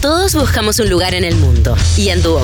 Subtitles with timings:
[0.00, 2.42] Todos buscamos un lugar en el mundo y en Duo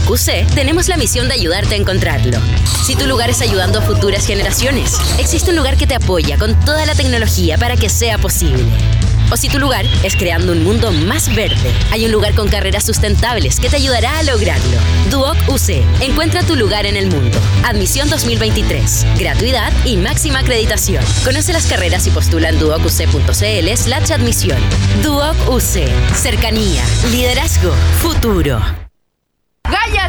[0.54, 2.38] tenemos la misión de ayudarte a encontrarlo.
[2.84, 6.54] Si tu lugar es ayudando a futuras generaciones, existe un lugar que te apoya con
[6.66, 8.62] toda la tecnología para que sea posible.
[9.30, 12.84] O si tu lugar es creando un mundo más verde, hay un lugar con carreras
[12.84, 14.78] sustentables que te ayudará a lograrlo.
[15.10, 17.38] Duoc UC, encuentra tu lugar en el mundo.
[17.64, 21.04] Admisión 2023, gratuidad y máxima acreditación.
[21.24, 24.58] Conoce las carreras y postula en duocuc.cl slash admisión.
[25.02, 28.85] Duoc UC, cercanía, liderazgo, futuro.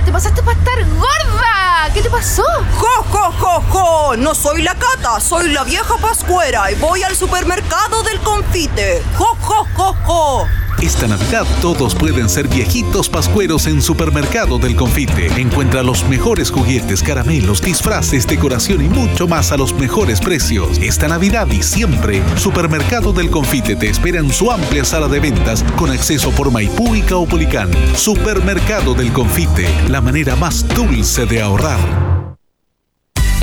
[0.07, 1.93] Te pasaste para estar gorda.
[1.93, 2.45] ¿Qué te pasó?
[2.77, 4.15] ¡Jo, jo, jo, jo!
[4.15, 9.03] No soy la cata, soy la vieja pascuera y voy al supermercado del confite.
[9.17, 10.47] ¡Jo, jo, jo, jo!
[10.81, 15.27] Esta Navidad todos pueden ser viejitos pascueros en Supermercado del Confite.
[15.41, 20.77] Encuentra los mejores juguetes, caramelos, disfraces, decoración y mucho más a los mejores precios.
[20.77, 25.63] Esta Navidad y siempre, Supermercado del Confite te espera en su amplia sala de ventas
[25.77, 27.71] con acceso por Maipú y Caupolicán.
[27.95, 32.16] Supermercado del Confite, la manera más dulce de ahorrar.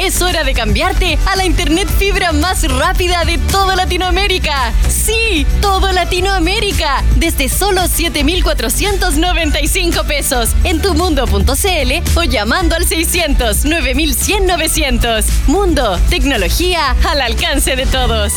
[0.05, 4.70] Es hora de cambiarte a la internet fibra más rápida de toda Latinoamérica.
[4.86, 7.02] Sí, todo Latinoamérica.
[7.16, 15.25] Desde solo 7,495 pesos en tumundo.cl o llamando al 600 9100 900.
[15.47, 18.34] Mundo, tecnología al alcance de todos.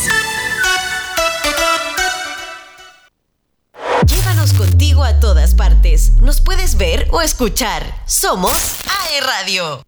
[4.06, 6.12] Llévanos contigo a todas partes.
[6.22, 7.84] Nos puedes ver o escuchar.
[8.06, 9.87] Somos AE Radio.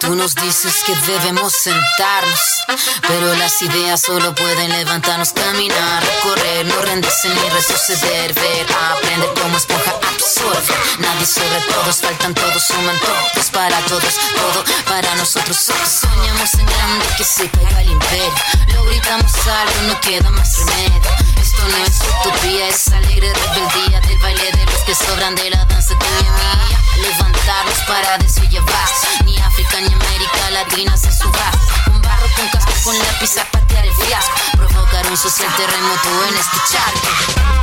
[0.00, 2.40] Tú nos dices que debemos sentarnos,
[3.08, 9.56] pero las ideas solo pueden levantarnos, caminar, correr, no rendirse ni retroceder, ver, aprender como
[9.56, 10.05] esponja.
[10.98, 15.56] Nadie sobre todos, faltan todos, suman todos para todos, todo para nosotros.
[15.56, 18.32] Soñamos en grande que se caiga el imperio,
[18.74, 21.00] lo gritamos algo, no queda más remedio.
[21.40, 25.64] Esto no es utopía, es alegre rebeldía del baile de los que sobran de la
[25.64, 26.78] danza de mi mía.
[27.02, 28.88] Levantarnos para de eso llevar,
[29.24, 31.50] ni África ni América Latina se suba.
[31.92, 34.32] Un barro con casco con lápiz a patear el fiasco.
[34.56, 37.55] Provocar un social terremoto en este charco.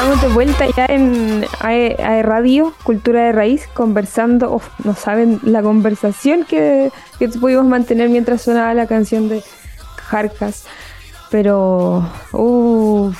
[0.00, 4.50] Estamos de vuelta ya en AE, AE Radio, Cultura de Raíz, conversando.
[4.54, 9.42] Uf, no saben la conversación que, que pudimos mantener mientras sonaba la canción de
[9.96, 10.64] Jarcas.
[11.30, 12.02] Pero,
[12.32, 13.14] uff.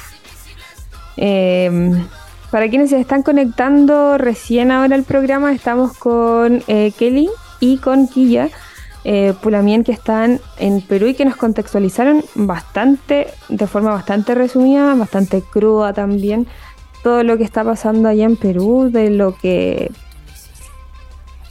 [1.19, 2.02] Em,
[2.50, 7.28] para quienes se están conectando recién ahora al programa, estamos con eh, Kelly
[7.60, 8.48] y con Quilla
[9.04, 14.94] eh, Pulamien que están en Perú y que nos contextualizaron bastante, de forma bastante resumida,
[14.94, 16.46] bastante cruda también,
[17.03, 19.91] todo lo que está pasando allá en Perú, de lo que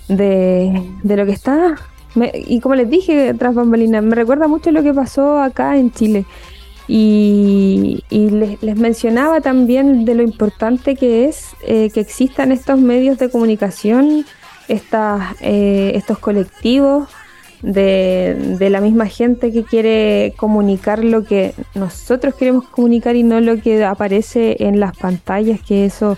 [0.07, 1.75] de, de lo que está
[2.15, 5.91] me- y como les dije tras bambalinas, me recuerda mucho lo que pasó acá en
[5.91, 6.25] Chile.
[6.91, 12.79] Y, y les, les mencionaba también de lo importante que es eh, que existan estos
[12.79, 14.25] medios de comunicación,
[14.67, 17.07] estas, eh, estos colectivos
[17.61, 23.41] de, de la misma gente que quiere comunicar lo que nosotros queremos comunicar y no
[23.41, 26.17] lo que aparece en las pantallas, que eso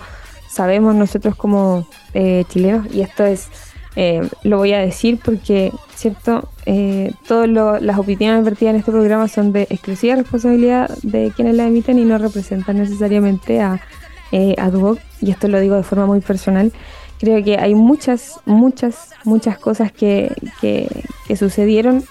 [0.51, 2.87] sabemos nosotros como eh, chilenos.
[2.93, 3.47] Y esto es,
[3.95, 6.49] eh, lo voy a decir porque, ¿cierto?
[6.65, 7.49] Eh, todas
[7.81, 12.03] las opiniones vertidas en este programa son de exclusiva responsabilidad de quienes la emiten y
[12.03, 13.81] no representan necesariamente a,
[14.31, 14.99] eh, a Duoc.
[15.21, 16.71] Y esto lo digo de forma muy personal.
[17.21, 20.87] Creo que hay muchas, muchas, muchas cosas que, que,
[21.35, 22.03] sucedieron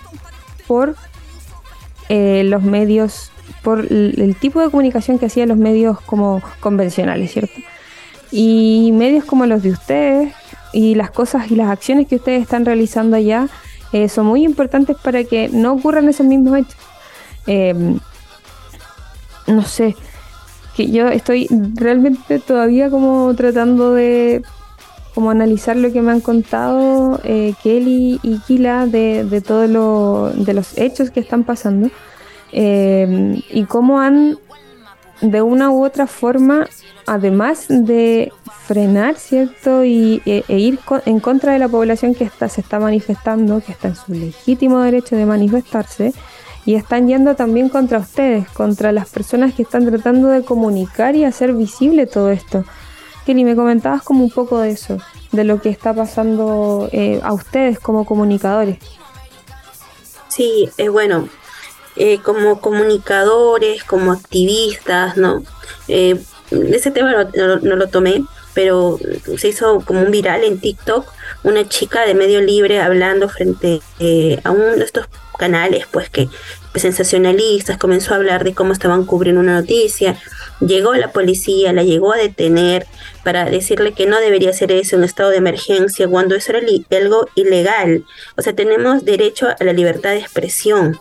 [0.68, 0.94] por
[2.08, 3.32] eh, los medios,
[3.64, 7.60] por el, tipo de comunicación que hacían los medios como convencionales, ¿cierto?
[8.30, 10.32] Y medios como los de ustedes
[10.72, 13.48] y las cosas y las acciones que ustedes están realizando allá
[13.92, 16.76] eh, son muy importantes para que no ocurran esos mismos hechos.
[17.48, 17.74] Eh,
[19.48, 19.96] no sé,
[20.76, 24.44] que yo estoy realmente todavía como tratando de
[25.20, 30.32] como analizar lo que me han contado eh, Kelly y Kila de, de todos lo,
[30.50, 31.90] los hechos que están pasando
[32.52, 34.38] eh, y cómo han
[35.20, 36.66] de una u otra forma
[37.06, 38.32] además de
[38.66, 42.62] frenar cierto y e, e ir co- en contra de la población que está se
[42.62, 46.14] está manifestando que está en su legítimo derecho de manifestarse
[46.64, 51.24] y están yendo también contra ustedes contra las personas que están tratando de comunicar y
[51.24, 52.64] hacer visible todo esto
[53.30, 54.98] Kelly, me comentabas como un poco de eso,
[55.30, 58.78] de lo que está pasando eh, a ustedes como comunicadores.
[60.26, 61.28] Sí, eh, bueno,
[61.94, 65.44] eh, como comunicadores, como activistas, ¿no?
[65.86, 68.98] Eh, ese tema no, lo tomé, pero
[69.38, 71.06] se hizo como un viral en TikTok,
[71.44, 75.06] una chica de medio libre hablando frente eh, a uno de estos
[75.38, 76.28] canales, pues que
[76.74, 80.18] sensacionalistas, comenzó a hablar de cómo estaban cubriendo una noticia,
[80.60, 82.86] llegó la policía, la llegó a detener
[83.24, 86.66] para decirle que no debería hacer eso en estado de emergencia cuando eso era
[86.98, 88.04] algo ilegal.
[88.36, 90.98] O sea, tenemos derecho a la libertad de expresión.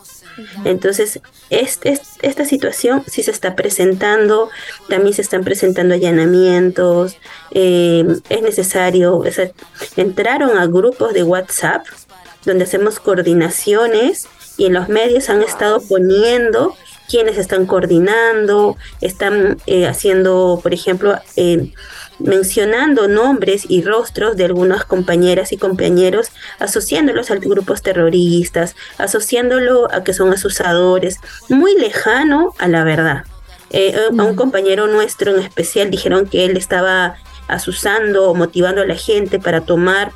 [0.63, 1.19] Entonces,
[1.49, 4.49] este, esta situación sí se está presentando,
[4.87, 7.17] también se están presentando allanamientos,
[7.51, 9.21] eh, es necesario,
[9.97, 11.85] entraron a grupos de WhatsApp
[12.45, 14.27] donde hacemos coordinaciones
[14.57, 16.75] y en los medios han estado poniendo
[17.09, 21.73] quienes están coordinando, están eh, haciendo, por ejemplo, eh,
[22.19, 30.03] mencionando nombres y rostros de algunas compañeras y compañeros, asociándolos a grupos terroristas, asociándolo a
[30.03, 31.17] que son asusadores,
[31.49, 33.23] muy lejano a la verdad.
[33.71, 37.15] Eh, a un compañero nuestro en especial dijeron que él estaba
[37.47, 40.11] asusando o motivando a la gente para tomar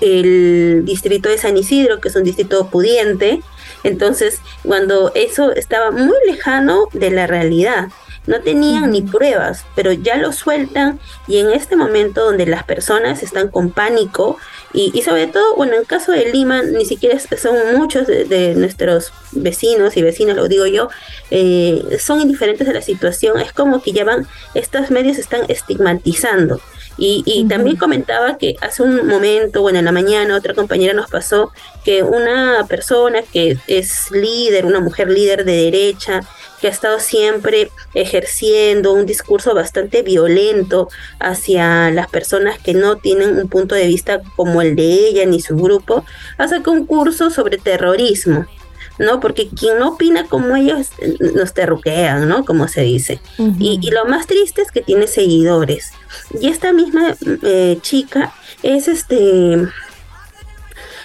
[0.00, 3.40] el distrito de San Isidro, que es un distrito pudiente.
[3.84, 7.88] Entonces, cuando eso estaba muy lejano de la realidad,
[8.28, 13.22] no tenían ni pruebas, pero ya lo sueltan y en este momento donde las personas
[13.22, 14.36] están con pánico
[14.74, 19.14] y, sobre todo, bueno, en el caso de Lima, ni siquiera son muchos de, nuestros
[19.32, 20.90] vecinos y vecinas, lo digo yo,
[21.30, 26.60] eh, son indiferentes de la situación, es como que ya van, estos medios están estigmatizando.
[27.00, 31.52] Y, también comentaba que hace un momento, bueno, en la mañana, otra compañera nos pasó
[31.84, 36.20] que una persona que es líder, una mujer líder de derecha,
[36.60, 40.88] que ha estado siempre ejerciendo un discurso bastante violento
[41.20, 45.40] hacia las personas que no tienen un punto de vista como el de ella ni
[45.40, 46.04] su grupo,
[46.36, 48.46] hace un curso sobre terrorismo.
[48.98, 49.20] ¿No?
[49.20, 50.88] Porque quien no opina como ellos
[51.34, 52.44] nos terruquean, ¿no?
[52.44, 53.20] Como se dice.
[53.38, 55.92] y, lo más triste es que tiene seguidores.
[56.40, 59.68] Y esta misma eh, chica es este...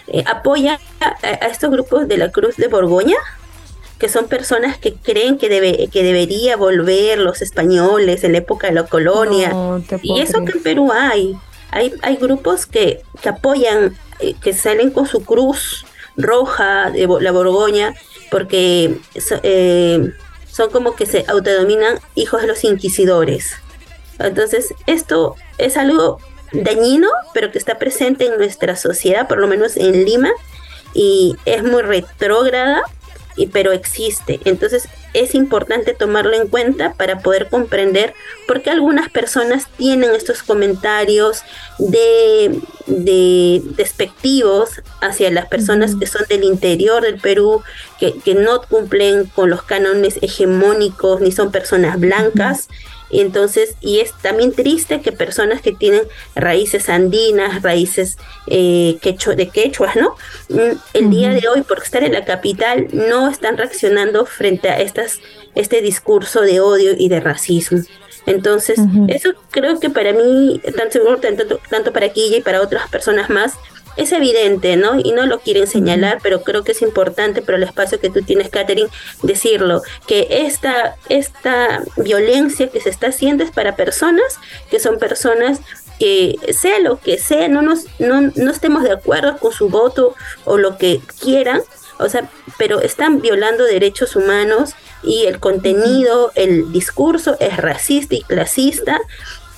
[0.07, 3.15] Eh, apoya a, estos grupos de la Cruz de Borgoña,
[3.99, 8.67] que son personas que creen que, debe, que debería volver los españoles en la época
[8.67, 9.51] de la colonia.
[10.01, 11.35] y eso que en Perú hay.
[11.71, 15.85] Hay, hay grupos que, que apoyan, eh, que salen con su cruz
[16.17, 17.93] roja de la Borgoña,
[18.29, 18.97] porque
[19.43, 20.11] eh,
[20.49, 23.55] son como que se autodominan hijos de los inquisidores.
[24.19, 26.19] Entonces, esto es algo
[26.51, 30.31] dañino, pero que está presente en nuestra sociedad, por lo menos en Lima,
[30.93, 32.83] y es muy retrógrada
[33.35, 34.39] y, pero existe.
[34.45, 38.13] Entonces es importante tomarlo en cuenta para poder comprender
[38.47, 41.43] por qué algunas personas tienen estos comentarios
[41.77, 47.61] de, de despectivos hacia las personas que son del interior del Perú,
[47.99, 52.69] que, que, no cumplen con los cánones hegemónicos ni son personas blancas.
[53.09, 56.03] Entonces, y es también triste que personas que tienen
[56.35, 58.17] raíces andinas, raíces
[58.47, 60.15] eh, de quechuas, ¿no?
[60.49, 64.79] Mm, el día de hoy, por estar en la capital, no están reaccionando frente a
[64.79, 65.19] estas,
[65.55, 67.79] este discurso de odio y de racismo.
[68.25, 68.79] Entonces,
[69.09, 73.55] eso creo que para mí, tanto, tanto, tanto para Quilla y para otras personas más,
[73.97, 74.99] es evidente, ¿no?
[74.99, 78.21] Y no lo quieren señalar, pero creo que es importante, pero el espacio que tú
[78.21, 78.89] tienes, Catherine,
[79.21, 85.59] decirlo, que esta, esta violencia que se está haciendo es para personas que son personas
[85.99, 90.15] que sea lo que sea, no, nos, no, no estemos de acuerdo con su voto
[90.45, 91.61] o lo que quieran,
[91.99, 94.71] o sea, pero están violando derechos humanos
[95.03, 98.99] y el contenido, el discurso es racista y clasista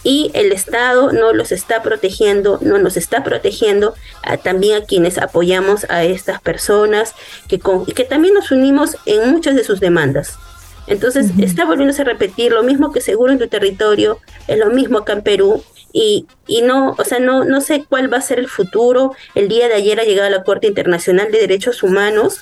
[0.05, 3.95] y el Estado no los está protegiendo, no nos está protegiendo
[4.43, 7.15] también a quienes apoyamos a estas personas
[7.47, 10.37] que, que también nos unimos en muchas de sus demandas.
[10.85, 14.99] Entonces está volviéndose a repetir lo mismo que seguro en tu territorio, es lo mismo
[14.99, 18.37] acá en Perú y, y no, o sea, no, no sé cuál va a ser
[18.37, 19.13] el futuro.
[19.33, 22.41] El día de ayer ha llegado a la Corte Internacional de Derechos Humanos,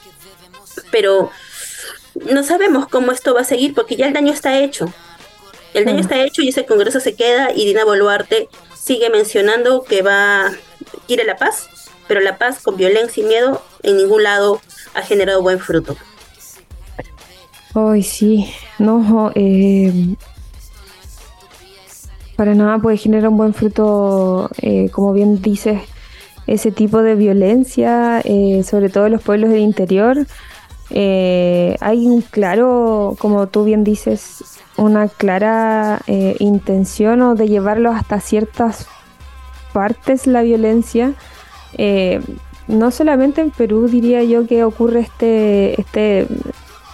[0.92, 1.32] pero
[2.30, 4.94] no sabemos cómo esto va a seguir porque ya el daño está hecho.
[5.74, 10.02] El daño está hecho y ese Congreso se queda y Dina Boluarte sigue mencionando que
[10.02, 10.52] va,
[11.08, 11.70] quiere la paz,
[12.08, 14.62] pero la paz con violencia y miedo en ningún lado
[14.94, 15.96] ha generado buen fruto.
[17.74, 20.16] Ay, sí, no, eh,
[22.36, 25.82] para nada puede generar un buen fruto, eh, como bien dices,
[26.46, 30.28] ese tipo de violencia, eh, sobre todo en los pueblos del interior.
[30.92, 38.20] hay un claro, como tú bien dices, una clara eh, intención o de llevarlo hasta
[38.20, 38.88] ciertas
[39.74, 41.14] partes la violencia.
[41.78, 42.22] Eh,
[42.68, 46.28] no solamente en Perú diría yo que ocurre este, este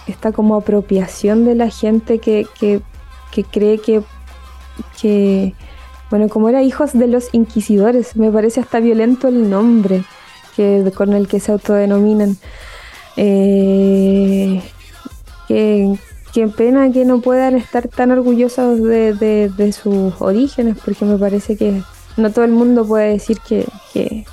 [0.06, 2.80] esta como apropiación de la gente que, que,
[3.30, 4.02] que cree que,
[5.00, 5.54] que,
[6.10, 10.04] bueno, como era hijos de los inquisidores, me parece hasta violento el nombre
[10.56, 12.36] que, con el que se autodenominan.
[13.16, 14.62] Eh,
[15.48, 15.98] que,
[16.32, 21.56] qué pena que no puedan estar tan orgullosos de, de, sus orígenes, porque me parece
[21.56, 21.82] que
[22.16, 24.24] no todo el mundo puede decir que, que,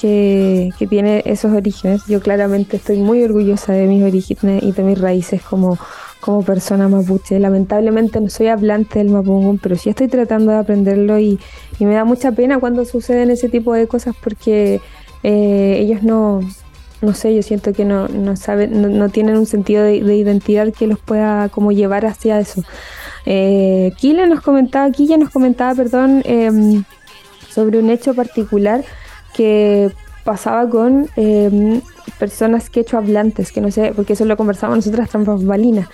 [0.00, 2.02] que, tiene esos orígenes.
[2.06, 5.78] Yo claramente estoy muy orgullosa de mis orígenes y de mis raíces como,
[6.20, 7.38] como persona mapuche.
[7.38, 11.38] Lamentablemente no soy hablante del mapungún, pero sí estoy tratando de aprenderlo y,
[11.78, 14.80] y me da mucha pena cuando suceden ese tipo de cosas porque
[15.22, 16.40] eh, ellos no,
[17.02, 20.86] no sé, yo siento que no, no saben, no, tienen un sentido de, identidad que
[20.86, 22.62] los pueda como llevar hacia eso.
[23.26, 26.84] Eh, Kila nos comentaba, Killa nos comentaba, perdón, em,
[27.48, 28.84] sobre un hecho particular
[29.34, 29.90] que
[30.24, 31.80] pasaba con eh,
[32.18, 35.88] personas quechua hablantes, que no sé, porque eso lo conversamos nosotras trampas balinas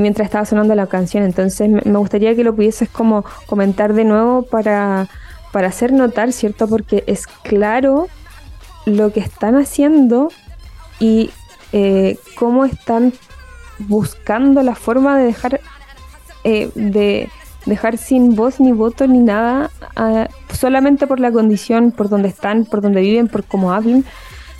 [0.00, 1.24] mientras estaba sonando la canción.
[1.24, 5.08] Entonces me gustaría que lo pudieses como comentar de nuevo para,
[5.52, 6.68] para hacer notar, ¿cierto?
[6.68, 8.08] Porque es claro
[8.84, 10.30] lo que están haciendo
[10.98, 11.30] y
[11.72, 13.12] eh, cómo están
[13.78, 15.60] buscando la forma de dejar
[16.44, 17.28] eh, de
[17.66, 19.70] dejar sin voz ni voto ni nada
[20.52, 24.04] solamente por la condición por donde están por donde viven por cómo hablan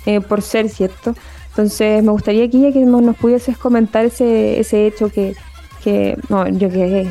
[0.05, 1.15] eh, por ser cierto.
[1.49, 5.35] Entonces me gustaría que ya que nos pudieses comentar ese, ese hecho que,
[5.83, 7.09] que no yo que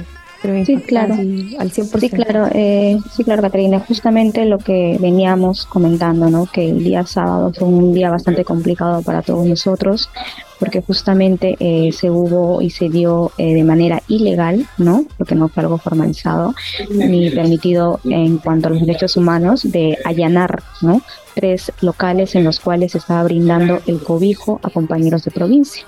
[0.64, 1.14] sí, claro.
[1.14, 1.98] al 100%.
[1.98, 3.80] Sí, claro, eh, sí, claro, Caterina.
[3.80, 6.46] Justamente lo que veníamos comentando, ¿no?
[6.46, 10.10] Que el día sábado fue un día bastante complicado para todos nosotros,
[10.58, 15.04] porque justamente eh, se hubo y se dio eh, de manera ilegal, ¿no?
[15.16, 16.54] Porque no fue algo formalizado
[16.90, 21.02] ni permitido en cuanto a los derechos humanos de allanar, ¿no?
[21.34, 25.84] Tres locales en los cuales se estaba brindando el cobijo a compañeros de provincia.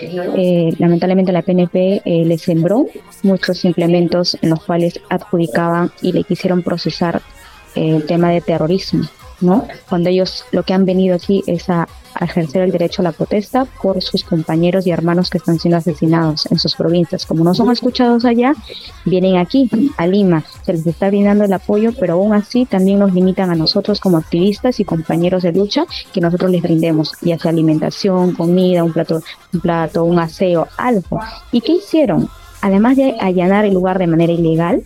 [0.00, 2.86] Eh, lamentablemente la PNP eh, le sembró
[3.22, 7.20] muchos implementos en los cuales adjudicaban y le quisieron procesar
[7.74, 9.04] eh, el tema de terrorismo.
[9.44, 9.66] ¿No?
[9.88, 11.88] Cuando ellos lo que han venido aquí es a,
[12.20, 16.46] ejercer el derecho a la protesta por sus compañeros y hermanos que están siendo asesinados
[16.50, 17.26] en sus provincias.
[17.26, 18.54] Como no son escuchados allá,
[19.04, 23.12] vienen aquí, a Lima, se les está brindando el apoyo, pero aún así también nos
[23.12, 27.50] limitan a nosotros como activistas y compañeros de lucha que nosotros les brindemos, ya sea
[27.50, 29.20] alimentación, comida, un plato,
[29.52, 31.18] un plato, un aseo, algo.
[31.50, 32.28] ¿Y qué hicieron?
[32.60, 34.84] Además de allanar el lugar de manera ilegal,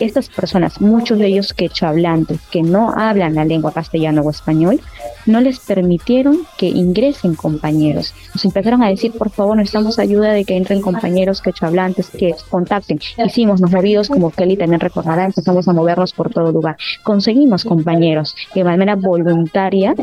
[0.00, 4.80] estas personas, muchos de ellos quechohablantes, que no hablan la lengua castellano o español,
[5.26, 8.14] no les permitieron que ingresen compañeros.
[8.34, 13.00] Nos empezaron a decir, por favor, necesitamos ayuda de que entren compañeros quechohablantes, que contacten.
[13.24, 16.76] Hicimos, nos movidos, como Kelly también recordará, empezamos a movernos por todo lugar.
[17.02, 19.94] Conseguimos compañeros que de manera voluntaria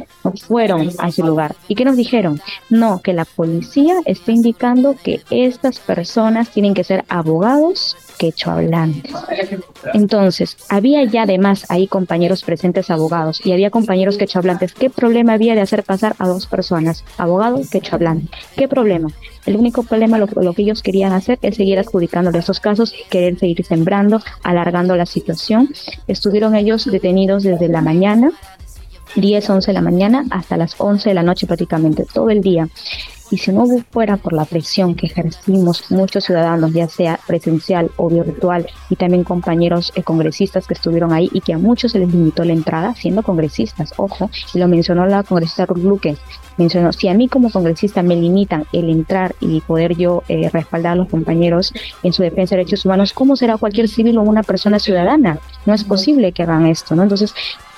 [0.48, 1.56] fueron a ese lugar.
[1.68, 2.42] ¿Y qué nos dijeron?
[2.70, 9.14] No, que la policía está indicando que estas personas tienen que ser abogados quechohablantes.
[9.94, 14.74] Entonces, había ya además ahí compañeros presentes abogados y había compañeros quechohablantes.
[14.74, 18.30] ¿Qué problema había de hacer pasar a dos personas, abogado y quechohablante?
[18.56, 19.10] ¿Qué problema?
[19.46, 23.66] El único problema, lo, que ellos querían hacer es seguir adjudicándole esos casos, querer seguir
[23.66, 25.70] sembrando, alargando la situación.
[26.08, 28.32] Estuvieron ellos detenidos desde la mañana
[29.16, 32.68] 10, 11 de la mañana hasta las 11 de la noche prácticamente, todo el día.
[33.32, 38.10] Y si no fuera por la presión que ejercimos muchos ciudadanos, ya sea presencial o
[38.10, 42.10] virtual, y también compañeros eh, congresistas que estuvieron ahí y que a muchos se les
[42.10, 46.18] limitó la entrada siendo congresistas, ojo, y lo mencionó la congresista Ruth Luque,
[46.58, 50.94] mencionó, si a mí como congresista me limitan el entrar y poder yo eh, respaldar
[50.94, 54.44] a los compañeros en su defensa de derechos humanos, ¿cómo será cualquier civil o una
[54.44, 55.40] persona ciudadana?
[55.66, 57.04] No es posible que hagan esto, ¿no?
[57.04, 57.34] Entonces,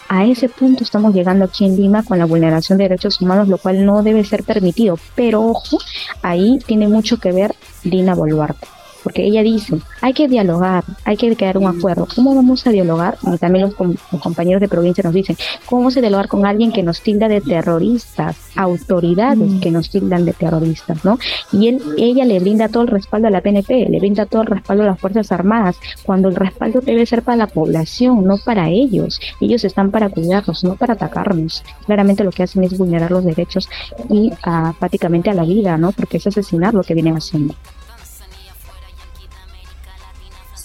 [0.07, 3.57] a ese punto estamos llegando aquí en Lima con la vulneración de derechos humanos, lo
[3.57, 4.97] cual no debe ser permitido.
[5.15, 5.79] Pero ojo,
[6.21, 8.74] ahí tiene mucho que ver Dina Boluarte
[9.05, 12.07] porque ella dice, hay que dialogar, hay que crear un acuerdo.
[12.15, 13.19] ¿Cómo vamos a dialogar?
[13.21, 13.75] Y también los,
[14.19, 17.39] compañeros de provincia nos dicen, ¿cómo vamos a dialogar con alguien que nos tilda de
[17.39, 19.59] terroristas, autoridades mm.
[19.59, 21.19] que nos tildan de terroristas, ¿no?
[21.51, 24.47] Y él, ella le brinda todo el respaldo a la PNP, le brinda todo el
[24.47, 28.69] respaldo a las Fuerzas Armadas, cuando el respaldo debe ser para la población, no para
[28.69, 29.19] ellos.
[29.39, 31.63] Ellos están para cuidarnos, no para atacarnos.
[31.85, 33.69] Claramente lo que hacen es vulnerar los derechos
[34.09, 35.91] y uh, prácticamente a la vida, ¿no?
[35.91, 37.53] Porque es asesinar lo que vienen haciendo.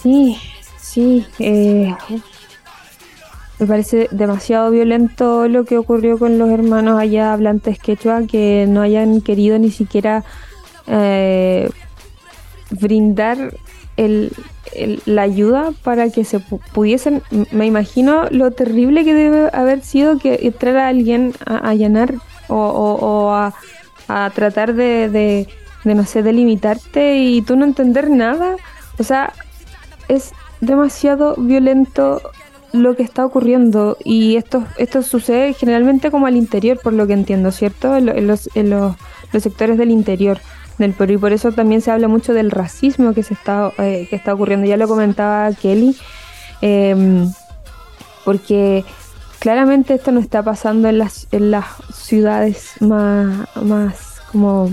[0.02, 0.37] Sí,
[0.78, 1.26] sí.
[1.38, 1.95] Eh,
[3.59, 8.80] me parece demasiado violento lo que ocurrió con los hermanos allá hablantes quechua, que no
[8.80, 10.25] hayan querido ni siquiera
[10.87, 11.69] eh,
[12.71, 13.54] brindar
[13.97, 14.33] el,
[15.04, 17.23] la ayuda para que se pudiesen.
[17.50, 22.14] Me imagino lo terrible que debe haber sido que entrar a alguien a, allanar
[22.49, 23.30] o,
[24.09, 25.47] a, tratar de
[25.85, 28.57] de no sé, delimitarte y tú no entender nada.
[28.99, 29.33] O sea,
[30.11, 32.21] es demasiado violento
[32.73, 37.14] lo que está ocurriendo y esto, esto sucede generalmente como al interior, por lo que
[37.14, 37.97] entiendo, ¿cierto?
[37.97, 38.97] En, los, en los,
[39.40, 40.38] sectores del interior
[40.79, 44.07] del Perú y por eso también se habla mucho del racismo que se está, eh,
[44.09, 44.67] que está ocurriendo.
[44.67, 45.97] Ya lo comentaba Kelly,
[46.61, 47.31] em,
[48.25, 48.85] porque
[49.40, 54.73] claramente esto no está pasando en las, en las ciudades más, más como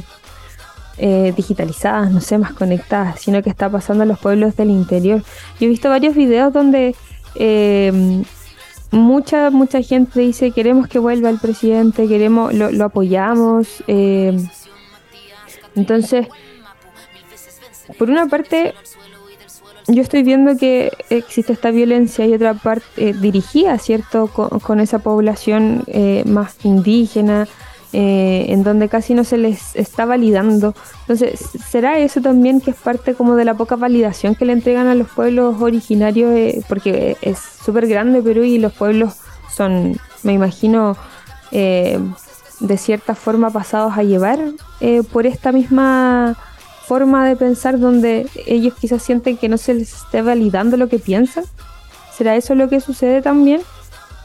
[0.97, 5.23] eh, digitalizadas, no sé, más conectadas, sino que está pasando en los pueblos del interior.
[5.59, 6.95] Yo he visto varios videos donde
[7.35, 8.23] eh,
[8.91, 13.83] mucha, mucha gente dice queremos que vuelva el presidente, queremos, lo, apoyamos.
[13.87, 14.37] Eh,
[15.75, 16.27] entonces,
[17.97, 18.73] por una parte,
[19.87, 24.99] yo estoy viendo que existe esta violencia y otra parte eh, dirigida, ¿cierto?, con, esa
[24.99, 27.47] población eh, más indígena,
[27.93, 30.75] eh, en donde casi no se les está validando.
[31.01, 31.39] Entonces,
[31.69, 34.95] ¿será eso también que es parte como de la poca validación que le entregan a
[34.95, 36.33] los pueblos originarios?
[36.35, 39.13] Eh, porque es súper grande Perú y los pueblos
[39.55, 40.97] son, me imagino,
[41.51, 41.97] eh,
[42.59, 44.39] de cierta forma pasados a llevar
[45.11, 46.35] por esta misma
[46.85, 50.99] forma de pensar donde ellos quizás sienten que no se les esté validando lo que
[50.99, 51.45] piensan.
[52.15, 53.61] ¿Será eso lo que sucede también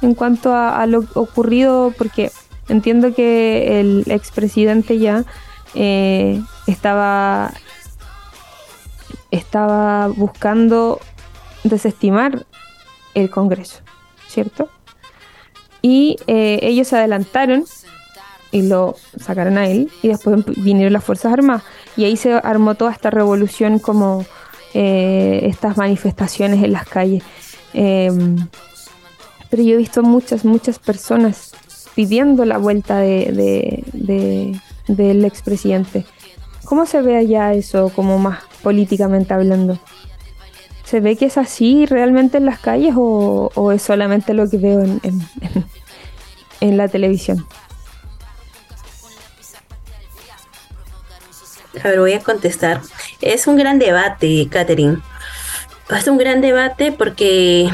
[0.00, 1.92] en cuanto a lo ocurrido?
[1.97, 2.33] Porque
[2.69, 5.25] Entiendo que el expresidente ya
[5.75, 7.52] eh, estaba,
[9.31, 11.00] estaba buscando
[11.64, 12.47] desestimar
[13.14, 13.81] el Congreso,
[14.28, 14.69] ¿cierto?
[15.81, 17.64] Y eh, ellos se adelantaron
[18.52, 21.64] y lo sacaron a él y después vinieron las Fuerzas Armadas
[21.97, 24.25] y ahí se armó toda esta revolución como
[24.75, 27.25] eh, estas manifestaciones en las calles.
[27.75, 28.37] Em,
[29.50, 31.51] pero yo he visto muchas, muchas personas
[31.94, 33.84] pidiendo la vuelta de,
[34.88, 36.04] del expresidente.
[36.64, 39.78] ¿Cómo se ve allá eso como más políticamente hablando?
[40.84, 44.82] ¿Se ve que es así realmente en las calles o, es solamente lo que veo
[44.82, 45.00] en,
[46.60, 47.47] en, la televisión?
[51.82, 52.82] A ver, voy a contestar.
[53.21, 54.99] Es un gran debate, Catherine.
[55.90, 57.69] Es un gran debate porque,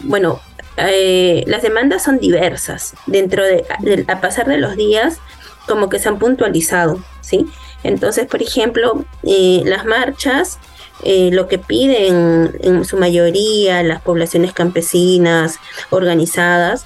[0.00, 0.40] bueno,
[0.78, 2.94] eh, las demandas son diversas.
[3.06, 3.64] Dentro de,
[4.08, 5.18] a pasar de los días,
[5.66, 7.46] como que se han puntualizado, ¿sí?
[7.82, 10.58] Entonces, por ejemplo, eh, las marchas,
[11.04, 15.58] eh, lo que piden en su mayoría las poblaciones campesinas
[15.90, 16.84] organizadas,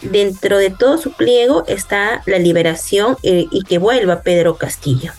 [0.00, 5.10] dentro de todo su pliego está la liberación y que vuelva Pedro Castillo.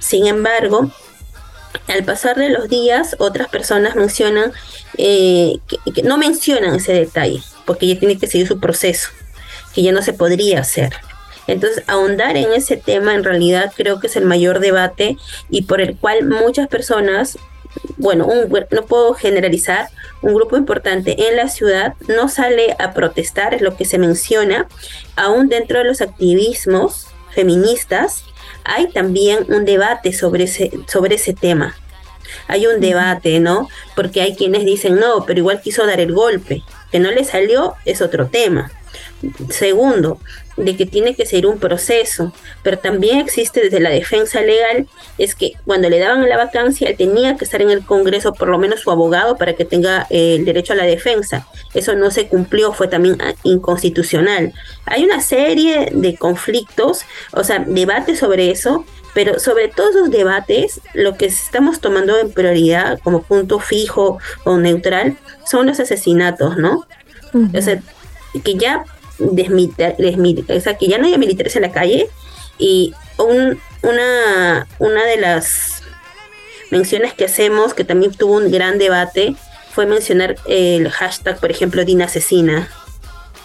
[0.00, 0.90] Sin embargo,
[1.88, 4.52] al pasar de los días, otras personas mencionan
[4.98, 5.58] eh,
[5.94, 9.10] que, no mencionan ese detalle, porque ya tiene que seguir su proceso,
[9.74, 10.92] que ya no se podría hacer.
[11.46, 15.16] Entonces, ahondar en ese tema en realidad creo que es el mayor debate
[15.50, 17.36] y por el cual muchas personas,
[17.96, 18.28] bueno,
[18.70, 19.88] no puedo generalizar,
[20.20, 24.68] un grupo importante en la ciudad no sale a protestar, es lo que se menciona,
[25.16, 28.24] aún dentro de los activismos feministas,
[28.64, 31.74] hay también un debate sobre ese, sobre ese tema.
[32.48, 33.68] Hay un debate, ¿no?
[33.94, 36.62] Porque hay quienes dicen, no, pero igual quiso dar el golpe.
[36.90, 38.70] Que no le salió es otro tema.
[39.50, 40.18] Segundo,
[40.56, 44.86] de que tiene que ser un proceso, pero también existe desde la defensa legal,
[45.18, 48.48] es que cuando le daban la vacancia, él tenía que estar en el Congreso, por
[48.48, 51.46] lo menos su abogado, para que tenga eh, el derecho a la defensa.
[51.74, 54.52] Eso no se cumplió, fue también ah, inconstitucional.
[54.86, 57.02] Hay una serie de conflictos,
[57.32, 62.32] o sea, debates sobre eso, pero sobre todos esos debates, lo que estamos tomando en
[62.32, 66.86] prioridad como punto fijo o neutral son los asesinatos, ¿no?
[67.54, 67.80] O sea,
[68.40, 68.84] que ya
[69.18, 72.08] o sea, que ya no haya militares en la calle
[72.58, 72.94] y
[73.82, 75.82] una, una de las
[76.70, 79.36] menciones que hacemos, que también tuvo un gran debate,
[79.72, 82.68] fue mencionar el hashtag, por ejemplo, Dina Asesina,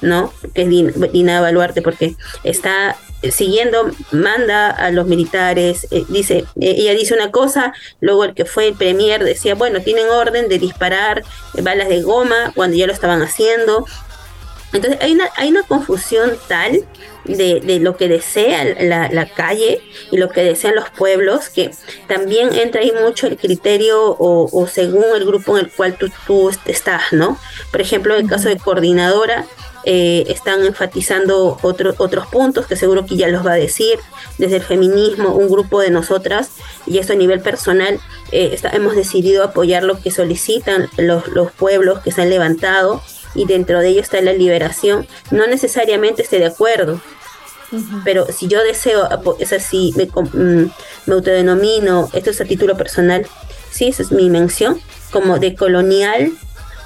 [0.01, 0.33] ¿no?
[0.53, 2.95] Que es Dina, Dina Baluarte, porque está
[3.31, 8.45] siguiendo, manda a los militares, eh, dice, eh, ella dice una cosa, luego el que
[8.45, 11.23] fue el premier decía, bueno, tienen orden de disparar
[11.61, 13.85] balas de goma cuando ya lo estaban haciendo,
[14.73, 16.85] entonces hay una, hay una confusión tal
[17.25, 21.71] de, lo que desea la, calle y lo que desean los pueblos que
[22.07, 26.49] también entra ahí mucho el criterio o, según el grupo en el cual tú, tú
[26.65, 27.37] estás, ¿no?
[27.71, 29.45] Por ejemplo, en el caso de coordinadora,
[29.89, 33.97] eh, están enfatizando otros puntos que seguro que ya los va a decir
[34.37, 36.49] desde el feminismo, un grupo de nosotras,
[36.85, 37.99] y esto a nivel personal,
[38.33, 43.01] eh, hemos decidido apoyar lo que solicitan los, los pueblos que se han levantado
[43.37, 46.99] y dentro de ello está la liberación, no necesariamente esté de acuerdo,
[48.05, 50.71] Pero si yo deseo, es así, me, mm,
[51.05, 53.27] me autodenomino, esto es a título personal,
[53.69, 54.79] sí, esa es mi mención,
[55.11, 56.31] como de colonial,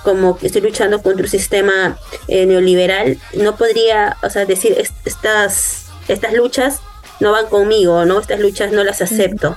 [0.03, 5.85] como que estoy luchando contra un sistema eh, neoliberal, no podría, o sea, decir estas,
[6.07, 6.79] estas luchas
[7.19, 8.19] no van conmigo, ¿no?
[8.19, 9.55] Estas luchas no las acepto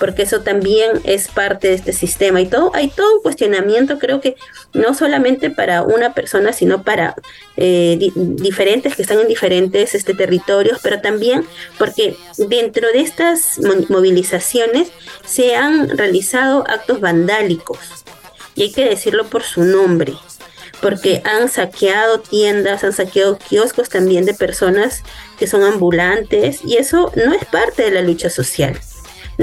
[0.00, 2.40] porque eso también es parte de este sistema.
[2.40, 4.34] Y todo hay todo un cuestionamiento creo que
[4.72, 7.14] no solamente para una persona sino para
[7.56, 11.44] eh, diferentes que están en diferentes este territorios pero también
[11.78, 13.60] porque dentro de estas
[13.90, 14.90] movilizaciones
[15.24, 17.78] se han realizado actos vandálicos.
[18.56, 20.14] Y hay que decirlo por su nombre
[20.80, 25.02] porque han saqueado tiendas, han saqueado kioscos también de personas
[25.38, 28.80] que son ambulantes y eso no es parte de la lucha social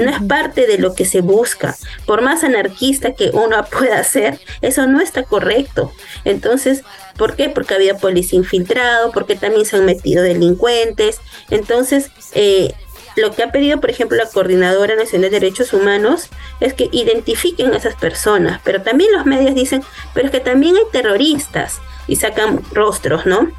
[0.04, 1.76] no es parte de lo que se busca.
[2.06, 5.92] Por más anarquista que uno pueda ser, eso no está correcto.
[6.24, 6.82] Entonces,
[7.16, 7.48] ¿por qué?
[7.48, 11.20] Porque había policía infiltrado, porque también se han metido delincuentes.
[11.50, 12.72] Entonces, eh,
[13.16, 16.28] lo que ha pedido, por ejemplo, la Coordinadora Nacional de Derechos Humanos
[16.60, 19.82] es que identifiquen a esas personas, pero también los medios dicen,
[20.14, 23.50] pero es que también hay terroristas y sacan rostros, ¿no?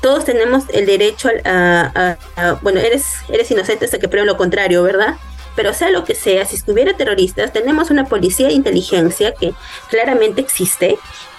[0.00, 2.16] Todos tenemos el derecho a,
[2.62, 5.16] bueno, eres, eres inocente hasta que prueben lo contrario, ¿verdad?
[5.56, 9.54] Pero sea lo que sea, si estuviera terroristas, tenemos una policía de inteligencia que
[9.90, 10.98] claramente existe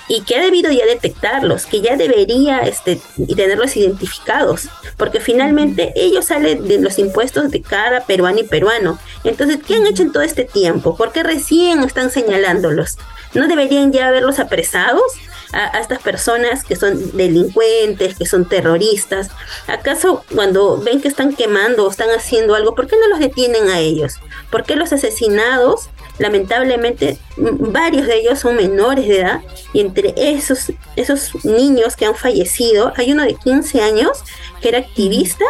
[0.10, 3.00] y que ha debido ya detectarlos, que ya debería este,
[3.36, 4.67] tenerlos identificados,
[4.98, 9.00] porque finalmente ellos salen de los impuestos de cada peruano y peruano.
[9.24, 10.98] Entonces, ¿qué han hecho en todo este tiempo?
[10.98, 12.98] ¿Por qué recién están señalándolos?
[13.36, 15.04] ¿No deberían ya haberlos apresados?
[15.53, 19.29] A, estas personas que son delincuentes, que son terroristas?
[19.67, 23.69] ¿Acaso cuando ven que están quemando o están haciendo algo, por qué no los detienen
[23.69, 24.15] a ellos?
[24.51, 25.89] ¿Por qué los asesinados?
[26.17, 32.15] Lamentablemente, varios de ellos son menores de edad y entre esos, esos niños que han
[32.15, 34.23] fallecido, hay uno de 15 años
[34.62, 35.45] que era activista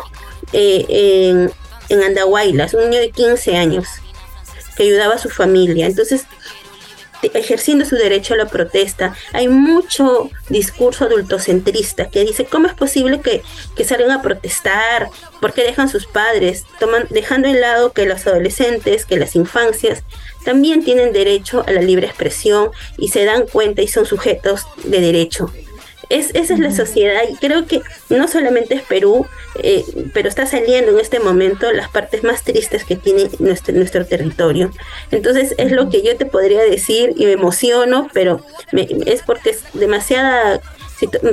[0.53, 1.51] eh, en,
[1.89, 3.87] en Andahuaylas, un niño de 15 años
[4.79, 5.87] que ayudaba a su familia.
[5.87, 6.25] Entonces,
[7.21, 9.15] ejerciendo su derecho a la protesta.
[9.33, 13.41] Hay mucho discurso adultocentrista que dice, ¿cómo es posible que,
[13.75, 15.09] que salgan a protestar?
[15.41, 16.65] ¿Por qué dejan sus padres?
[16.79, 20.03] Toman, dejando en lado que los adolescentes, que las infancias
[20.43, 25.01] también tienen derecho a la libre expresión y se dan cuenta y son sujetos de
[25.01, 25.51] derecho.
[26.09, 29.27] Es, esa es la sociedad y creo que no solamente es Perú,
[29.61, 34.05] eh, pero está saliendo en este momento las partes más tristes que tiene nuestro, nuestro
[34.05, 34.71] territorio.
[35.11, 38.41] Entonces es lo que yo te podría decir y me emociono, pero
[39.05, 40.61] es porque es demasiada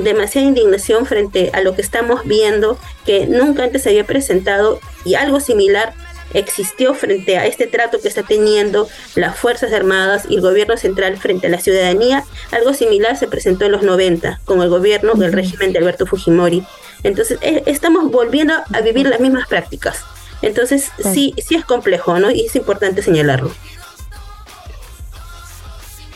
[0.01, 5.15] demasiada indignación frente a lo que estamos viendo que nunca antes se había presentado y
[5.15, 5.93] algo similar
[6.39, 11.17] existió frente a este trato que está teniendo las Fuerzas Armadas y el gobierno central
[11.17, 12.23] frente a la ciudadanía.
[12.51, 16.63] Algo similar se presentó en los 90 con el gobierno del régimen de Alberto Fujimori.
[17.03, 20.03] Entonces, eh, estamos volviendo a vivir las mismas prácticas.
[20.41, 22.29] Entonces, sí, sí es complejo, ¿no?
[22.29, 23.51] Y es importante señalarlo.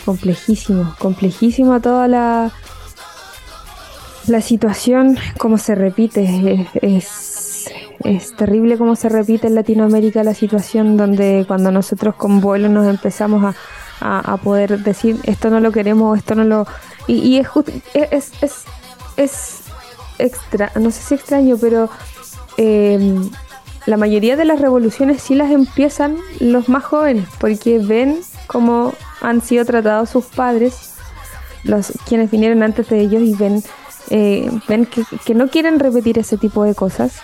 [0.05, 2.51] Complejísimo, complejísimo toda la,
[4.27, 7.30] la situación, como se repite, es es
[8.35, 13.55] terrible cómo se repite en Latinoamérica la situación donde cuando nosotros con vuelo nos empezamos
[13.99, 16.65] a, poder decir esto no lo queremos, esto no lo...
[17.05, 17.47] Y, es,
[17.93, 18.63] es, es,
[19.15, 19.59] es,
[20.17, 21.87] extra, no sé si extraño, pero
[22.57, 23.29] em,
[23.85, 29.41] la mayoría de las revoluciones sí las empiezan los más jóvenes, porque ven cómo han
[29.41, 30.93] sido tratados sus padres,
[31.63, 33.63] los quienes vinieron antes de ellos y ven,
[34.09, 37.21] eh, ven que, que no quieren repetir ese tipo de cosas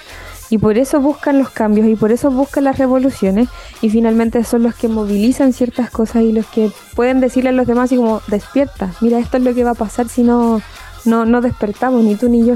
[0.50, 3.50] y por eso buscan los cambios y por eso buscan las revoluciones
[3.82, 7.68] y finalmente son los que movilizan ciertas cosas y los que pueden decirle a los
[7.68, 10.62] demás y como despierta, mira esto es lo que va a pasar si no,
[11.06, 12.56] no, despertamos, ni tú ni yo.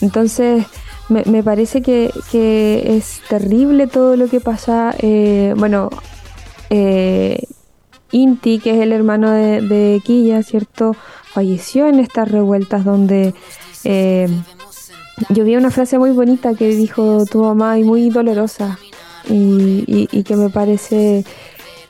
[0.00, 0.64] Entonces
[1.08, 2.10] me, parece que,
[2.84, 5.90] es terrible todo lo que pasa, eh, bueno,
[6.70, 7.42] eh,
[8.12, 10.96] Inti, que es el hermano de, de Quilla, ¿cierto?
[11.32, 13.34] Falleció en estas revueltas donde...
[13.84, 14.28] Eh,
[15.28, 18.78] yo vi una frase muy bonita que dijo tu mamá y muy dolorosa
[19.28, 21.24] y, que me parece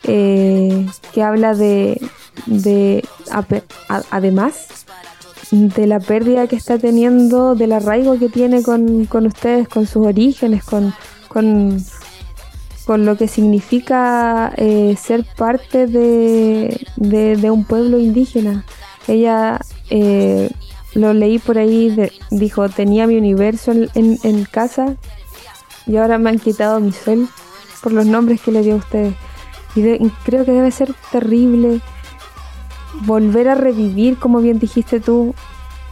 [0.03, 2.01] eh, que habla de,
[2.45, 3.03] de
[4.09, 4.85] además
[5.51, 10.63] de la pérdida que está teniendo, del arraigo que tiene con, ustedes, con sus orígenes,
[10.63, 10.93] con,
[11.27, 11.77] con,
[13.05, 18.65] lo que significa eh, ser parte de, de, un pueblo indígena.
[19.07, 20.49] Ella eh,
[20.93, 21.95] lo leí por ahí,
[22.29, 24.95] dijo, tenía mi universo en, casa
[25.85, 27.27] y ahora me han quitado mi sol
[27.81, 29.15] por los nombres que le dio a ustedes.
[29.75, 29.81] Y,
[30.25, 31.79] creo que debe ser terrible
[33.05, 35.33] volver a revivir, como bien dijiste tú,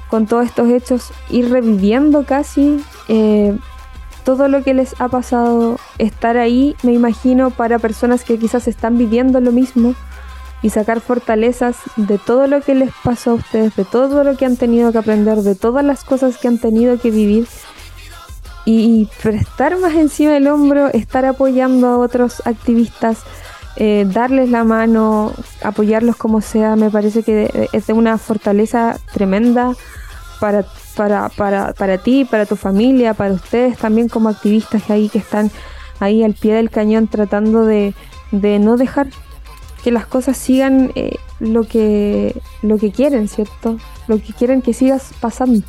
[0.10, 3.58] con todos estos hechos, ir reviviendo casi eh,
[4.26, 8.98] todo lo que les ha pasado, estar ahí, me imagino, para personas que quizás están
[8.98, 9.96] viviendo lo mismo
[10.62, 14.46] y sacar fortalezas de todo lo que les pasó a ustedes, de todo lo que
[14.46, 17.48] han tenido que aprender, de todas las cosas que han tenido que vivir
[18.66, 23.20] y, prestar más encima del hombro, estar apoyando a otros activistas,
[23.78, 25.32] eh, darles la mano,
[25.64, 29.74] apoyarlos como sea, me parece que es de una fortaleza tremenda
[30.40, 35.18] para, para, para, para ti, para tu familia, para ustedes también como activistas ahí que
[35.20, 35.50] están
[36.00, 37.94] ahí al pie del cañón tratando de,
[38.32, 39.08] de no dejar
[39.84, 43.78] que las cosas sigan eh, lo que lo que quieren, ¿cierto?
[44.08, 45.66] Lo que quieren que sigas pasando.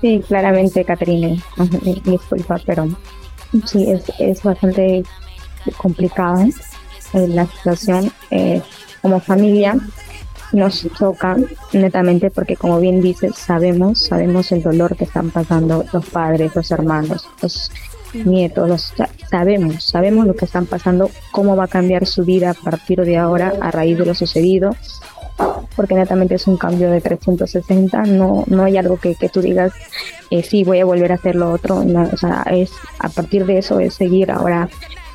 [0.00, 1.40] Sí, claramente, Caterine,
[2.04, 2.88] disculpa, pero
[3.66, 5.04] sí, es, es bastante
[5.76, 6.46] complicada
[7.12, 8.10] eh, la situación.
[8.30, 8.60] Eh,
[9.00, 9.76] como familia
[10.52, 11.36] nos toca
[11.72, 16.70] netamente porque, como bien dices, sabemos, sabemos el dolor que están pasando los padres, los
[16.70, 17.70] hermanos, los
[18.14, 18.92] nietos,
[19.30, 23.16] sabemos, sabemos lo que están pasando, cómo va a cambiar su vida a partir de
[23.16, 24.76] ahora a raíz de lo sucedido,
[25.76, 29.72] porque netamente es un cambio de 360, no, no hay algo que, que tú digas,
[30.30, 33.46] eh, sí, voy a volver a hacer lo otro, no, o sea, es a partir
[33.46, 34.68] de eso es seguir ahora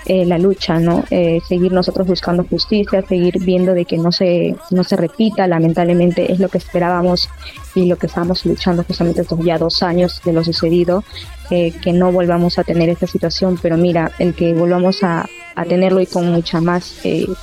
[0.10, 1.04] eh, la lucha, ¿no?
[1.12, 6.32] Eh, seguir nosotros buscando justicia, seguir viendo de que no se, no se repita, lamentablemente
[6.32, 7.30] es lo que esperábamos
[7.78, 11.04] y lo que estamos luchando justamente estos ya dos años de lo sucedido,
[11.50, 15.66] eh, que no volvamos a tener esta situación, pero mira, el que volvamos a, a
[15.66, 16.96] tenerlo y con mucha más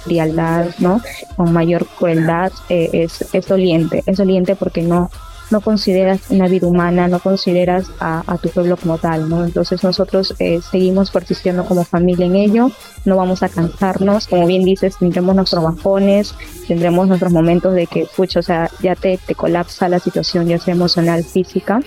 [0.05, 1.01] frialdad, ¿no?
[1.37, 5.11] Con mayor crueldad, es, es doliente, es doliente porque no,
[5.50, 9.44] no consideras una vida humana, no consideras a, tu pueblo como tal, ¿no?
[9.44, 12.70] Entonces nosotros eh, seguimos persistiendo como familia en ello,
[13.04, 16.35] no vamos a cansarnos, como bien dices, tendremos nuestros bajones,
[16.66, 20.59] tendremos nuestros momentos de que, pucha, o sea, ya te, te colapsa la situación, ya
[20.59, 21.80] sea emocional, física,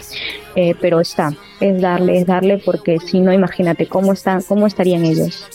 [0.56, 5.06] eh, pero está, es darle, es darle, porque si no, imagínate cómo están, cómo estarían
[5.06, 5.48] ellos.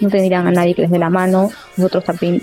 [0.00, 2.42] No tendrían a nadie que les dé la mano, nosotros también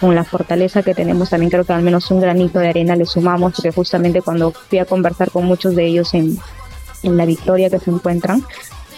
[0.00, 3.06] con la fortaleza que tenemos, también creo que al menos un granito de arena le
[3.06, 6.38] sumamos, porque justamente cuando fui a conversar con muchos de ellos en,
[7.02, 8.44] en la victoria que se encuentran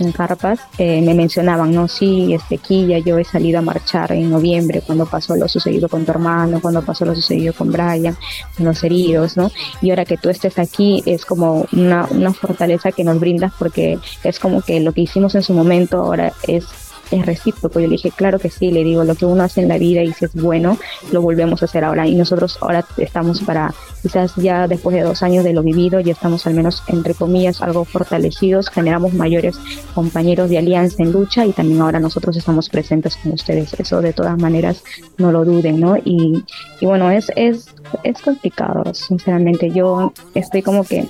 [0.00, 4.12] en Carpas, eh, me mencionaban, no, sí, este, aquí ya yo he salido a marchar
[4.12, 8.16] en noviembre, cuando pasó lo sucedido con tu hermano, cuando pasó lo sucedido con Brian,
[8.56, 9.50] con los heridos, ¿no?
[9.82, 13.98] Y ahora que tú estés aquí es como una, una fortaleza que nos brindas porque
[14.24, 17.80] es como que lo que hicimos en su momento ahora es es recíproco.
[17.80, 20.02] Yo le dije, claro que sí, le digo, lo que uno hace en la vida
[20.02, 20.78] y si es bueno,
[21.12, 22.06] lo volvemos a hacer ahora.
[22.06, 26.12] Y nosotros ahora estamos para, quizás ya después de dos años de lo vivido, ya
[26.12, 29.58] estamos al menos, entre comillas, algo fortalecidos, generamos mayores
[29.94, 33.74] compañeros de alianza en lucha y también ahora nosotros estamos presentes con ustedes.
[33.74, 34.82] Eso de todas maneras,
[35.18, 35.96] no lo duden, ¿no?
[35.96, 36.44] Y,
[36.80, 37.68] y bueno, es, es,
[38.02, 39.70] es complicado, sinceramente.
[39.70, 41.06] Yo estoy como que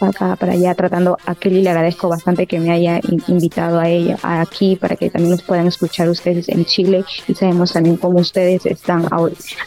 [0.00, 4.18] acá para allá tratando a Kelly le agradezco bastante que me haya invitado a ella
[4.22, 7.04] aquí para que también nos puedan escuchar ustedes en Chile.
[7.28, 9.08] Y sabemos también cómo ustedes están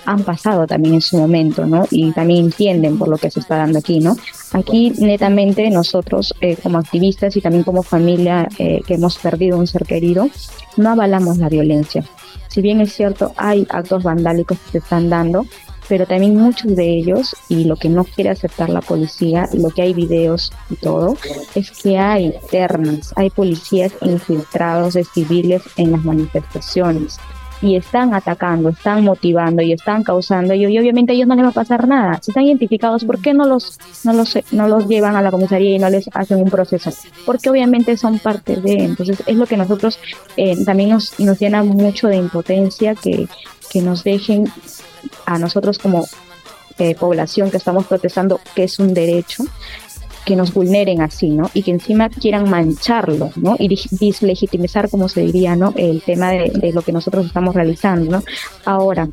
[0.06, 3.58] han pasado también en su momento no y también entienden por lo que se está
[3.58, 4.16] dando aquí no
[4.54, 9.68] aquí netamente nosotros eh, como activistas y también como familia eh, que hemos perdido un
[9.68, 10.30] ser querido
[10.78, 12.04] no avalamos la violencia.
[12.48, 15.46] Si bien es cierto hay actos vandálicos que se están dando
[15.88, 19.82] pero también muchos de ellos, y lo que no quiere aceptar la policía, lo que
[19.82, 21.18] hay videos y todo,
[21.56, 27.20] es que hay ternas, hay policías infiltrados de civiles en las manifestaciones
[27.64, 31.50] y están atacando, están motivando y están causando y, obviamente a ellos no les va
[31.50, 32.20] a pasar nada.
[32.22, 35.78] Si están identificados, ¿por qué no los, no los, no los llevan a la comisaría
[35.78, 36.92] y no les hacen un proceso?
[37.26, 39.98] Porque obviamente son parte de, entonces es lo que nosotros
[40.36, 43.30] eh, también nos, nos llena mucho de impotencia que,
[43.72, 44.52] que nos dejen
[45.26, 46.08] a nosotros como
[46.80, 49.44] eh, población que estamos protestando que es un derecho,
[50.26, 51.50] que nos vulneren así, ¿no?
[51.54, 53.56] Y que encima quieran mancharlo, ¿no?
[53.60, 55.74] Y deslegitimizar, como se diría, ¿no?
[55.76, 58.24] El tema de, lo que nosotros estamos realizando, ¿no?
[58.66, 59.08] Ahora,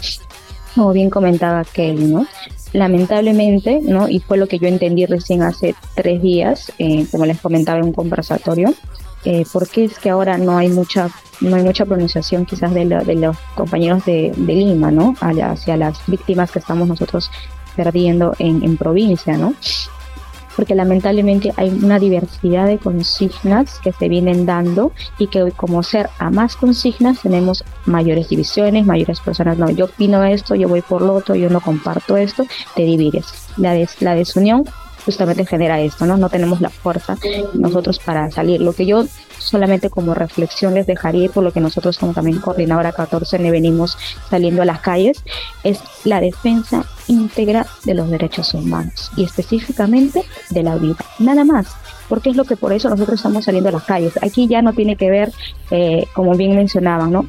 [0.74, 2.26] como bien comentaba Kelly, ¿no?
[2.72, 4.08] Lamentablemente, ¿no?
[4.08, 7.86] Y fue lo que yo entendí recién hace tres días, eh, como les comentaba en
[7.86, 8.72] un conversatorio,
[9.24, 13.14] eh, porque es que ahora no hay mucha no hay mucha pronunciación quizás de, de
[13.14, 15.14] los compañeros de, de Lima, ¿no?
[15.20, 17.30] Hacia las víctimas que estamos nosotros
[17.76, 19.54] perdiendo en, en provincia, ¿no?
[20.60, 26.10] porque lamentablemente hay una diversidad de consignas que se vienen dando y que como ser
[26.18, 31.00] a más consignas tenemos mayores divisiones, mayores personas, no, yo opino esto, yo voy por
[31.00, 33.48] lo otro, yo no comparto esto, te divides.
[33.56, 34.64] La, des, la desunión
[35.04, 36.16] justamente genera esto, ¿no?
[36.16, 37.16] No tenemos la fuerza
[37.54, 38.60] nosotros para salir.
[38.60, 39.04] Lo que yo
[39.38, 43.96] solamente como reflexión les dejaría, por lo que nosotros como también coordinadora 14 le venimos
[44.28, 45.22] saliendo a las calles,
[45.64, 50.96] es la defensa íntegra de los derechos humanos y específicamente de la vida.
[51.18, 51.66] Nada más
[52.10, 54.18] porque es lo que por eso nosotros estamos saliendo a las calles.
[54.20, 55.32] Aquí ya no tiene que ver,
[55.70, 57.24] eh, como bien mencionaban, ¿no?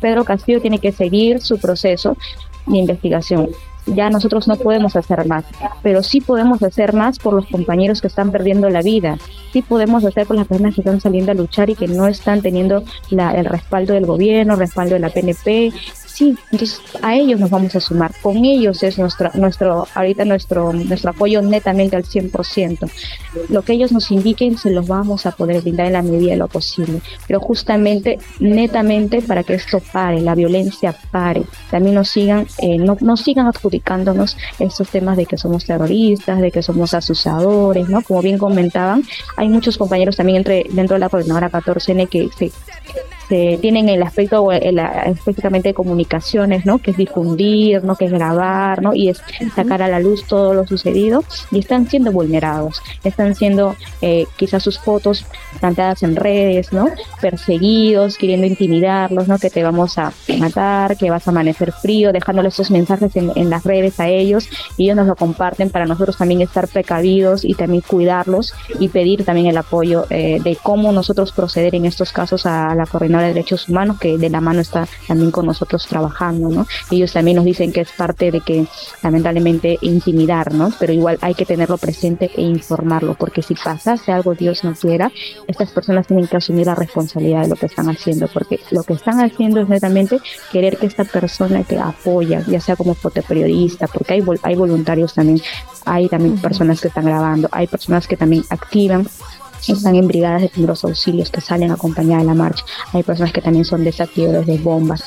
[0.00, 2.16] Pedro Castillo tiene que seguir su proceso
[2.66, 3.50] de investigación
[3.94, 5.44] ya nosotros no podemos hacer más,
[5.82, 9.18] pero sí podemos hacer más por los compañeros que están perdiendo la vida,
[9.52, 12.42] sí podemos hacer por las personas que están saliendo a luchar y que no están
[12.42, 15.72] teniendo la, el respaldo del gobierno, respaldo de la PNP,
[16.20, 20.70] sí, entonces a ellos nos vamos a sumar, con ellos es nuestro, nuestro ahorita nuestro,
[20.72, 22.90] nuestro apoyo netamente al 100%.
[23.48, 26.36] Lo que ellos nos indiquen se los vamos a poder brindar en la medida de
[26.36, 32.46] lo posible, pero justamente netamente para que esto pare, la violencia pare, también nos sigan,
[32.58, 37.88] eh, no, no sigan adjudicándonos estos temas de que somos terroristas, de que somos asusadores,
[37.88, 38.02] ¿no?
[38.02, 39.04] Como bien comentaban,
[39.38, 42.52] hay muchos compañeros también entre, dentro de la coordinadora 14N que se
[43.30, 46.78] tienen el aspecto el, específicamente de comunicaciones, ¿no?
[46.78, 47.96] Que es difundir, ¿no?
[47.96, 48.94] Que es grabar, ¿no?
[48.94, 49.22] Y es
[49.54, 54.62] sacar a la luz todo lo sucedido y están siendo vulnerados, están siendo eh, quizás
[54.62, 55.24] sus fotos
[55.60, 56.88] planteadas en redes, ¿no?
[57.20, 59.38] Perseguidos, queriendo intimidarlos, ¿no?
[59.38, 63.64] Que te vamos a matar, que vas a amanecer frío, dejándoles esos mensajes en, las
[63.64, 67.82] redes a ellos y ellos nos lo comparten para nosotros también estar precavidos y también
[67.86, 72.74] cuidarlos y pedir también el apoyo eh, de cómo nosotros proceder en estos casos a
[72.74, 72.86] la
[73.22, 76.66] de Derechos Humanos, que de la mano está también con nosotros trabajando, ¿no?
[76.90, 78.66] Ellos también nos dicen que es parte de que,
[79.02, 80.72] lamentablemente, intimidar, ¿no?
[80.78, 85.10] Pero igual hay que tenerlo presente e informarlo, porque si pasase algo, Dios no quiera,
[85.46, 88.94] estas personas tienen que asumir la responsabilidad de lo que están haciendo, porque lo que
[88.94, 90.20] están haciendo es netamente
[90.52, 95.40] querer que esta persona que apoya, ya sea como fotoperiodista, porque hay, hay voluntarios también,
[95.84, 99.06] hay también personas que están grabando, hay personas que también activan
[99.68, 102.64] están en brigadas de primeros auxilios que salen a acompañar a la marcha.
[102.92, 105.02] Hay personas que también son desactivadores de bombas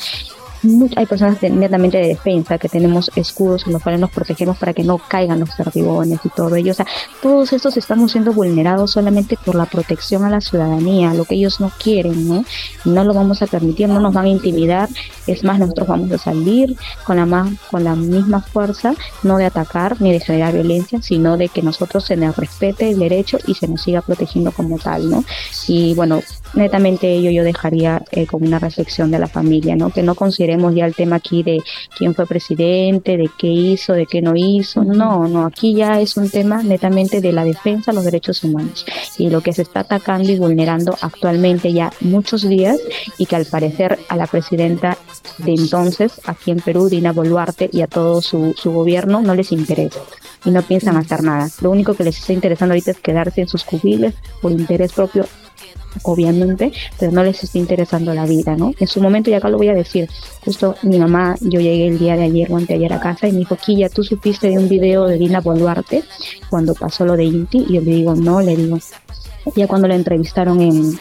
[0.95, 4.83] hay personas netamente de defensa que tenemos escudos con los cuales nos protegemos para que
[4.83, 6.71] no caigan los perdigones y todo ello.
[6.71, 6.85] O sea,
[7.21, 11.59] todos estos estamos siendo vulnerados solamente por la protección a la ciudadanía, lo que ellos
[11.59, 12.45] no quieren, ¿no?
[12.85, 14.89] no lo vamos a permitir, no nos van a intimidar.
[15.27, 19.45] Es más, nosotros vamos a salir con la, más, con la misma fuerza, no de
[19.45, 23.55] atacar ni de generar violencia, sino de que nosotros se nos respete el derecho y
[23.55, 25.23] se nos siga protegiendo como tal, ¿no?
[25.67, 26.21] Y bueno,
[26.53, 29.89] netamente ello yo dejaría eh, como una reflexión de la familia, ¿no?
[29.89, 30.15] Que no
[30.53, 31.61] consideremos ya el tema aquí de
[31.97, 34.83] quién fue presidente, de qué hizo, de qué no hizo.
[34.83, 38.85] No, no, aquí ya es un tema netamente de la defensa de los derechos humanos
[39.17, 42.79] y lo que se está atacando y vulnerando actualmente ya muchos días
[43.17, 44.97] y que al parecer a la presidenta
[45.39, 49.51] de entonces aquí en Perú, Dina Boluarte, y a todo su, su gobierno no les
[49.51, 49.99] interesa
[50.45, 51.49] y no piensan hacer nada.
[51.61, 55.25] Lo único que les está interesando ahorita es quedarse en sus cubiles por interés propio
[56.01, 58.73] obviamente, pero no les está interesando la vida, ¿no?
[58.79, 60.09] En su momento, y acá lo voy a decir,
[60.43, 63.39] justo mi mamá, yo llegué el día de ayer o anteayer a casa y me
[63.39, 66.03] dijo, Quilla, ¿tú supiste de un video de Dina Boluarte
[66.49, 67.65] cuando pasó lo de Inti?
[67.69, 68.77] Y yo le digo, no, le digo,
[69.55, 70.99] ya cuando la entrevistaron en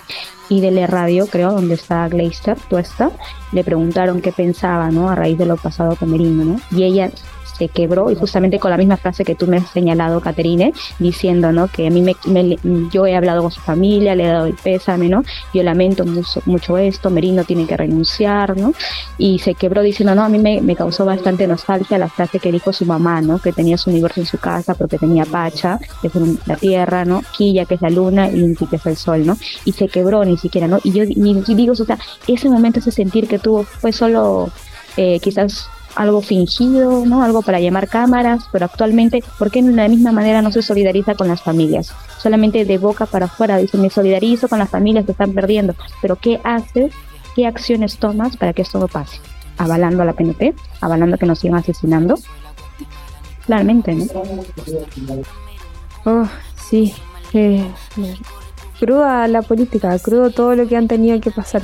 [0.48, 3.10] IDL Radio, creo, donde está Gleister, tú está,
[3.52, 5.08] le preguntaron qué pensaba, ¿no?
[5.08, 6.60] A raíz de lo pasado con Merino, ¿no?
[6.70, 7.10] Y ella
[7.56, 11.52] se quebró y justamente con la misma frase que tú me has señalado, Caterine, diciendo,
[11.52, 11.68] ¿no?
[11.68, 12.58] Que a mí me,
[12.90, 15.22] yo he hablado con su familia, le he dado el pésame, ¿no?
[15.52, 18.72] Yo lamento mucho, mucho esto, Merino tiene que renunciar, ¿no?
[19.18, 22.50] Y se quebró diciendo, no, a mí me, me, causó bastante nostalgia la frase que
[22.50, 23.38] dijo su mamá, ¿no?
[23.38, 26.14] Que tenía su universo en su casa porque tenía Pacha, que es
[26.46, 27.22] la tierra, ¿no?
[27.36, 29.36] Quilla, que es la luna, y Inti, que es el sol, ¿no?
[29.64, 30.78] Y se quebró ni siquiera, ¿no?
[30.82, 34.50] Y yo ni, digo, o sea, ese momento, ese sentir que tuvo fue solo
[34.96, 37.22] eh, quizás algo fingido, ¿no?
[37.22, 41.14] Algo para llamar cámaras, pero actualmente, ¿por qué de la misma manera no se solidariza
[41.14, 41.94] con las familias?
[42.18, 46.16] Solamente de boca para afuera dice, me solidarizo con las familias que están perdiendo, pero
[46.16, 46.92] ¿qué haces?
[47.34, 49.18] ¿Qué acciones tomas para que esto no pase?
[49.58, 52.16] Avalando a la PNP, avalando que nos sigan asesinando.
[53.46, 54.04] Claramente, ¿no?
[56.04, 56.28] Oh,
[56.68, 56.94] sí.
[57.32, 57.66] Eh,
[58.78, 61.62] cruda la política, crudo todo lo que han tenido que pasar.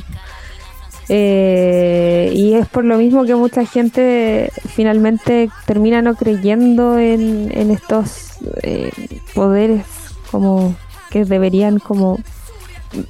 [1.11, 8.33] Eh, y es por lo mismo que mucha gente finalmente termina no creyendo en, estos
[8.63, 8.91] eh,
[9.35, 9.85] poderes
[10.31, 10.77] como
[11.11, 12.19] que deberían como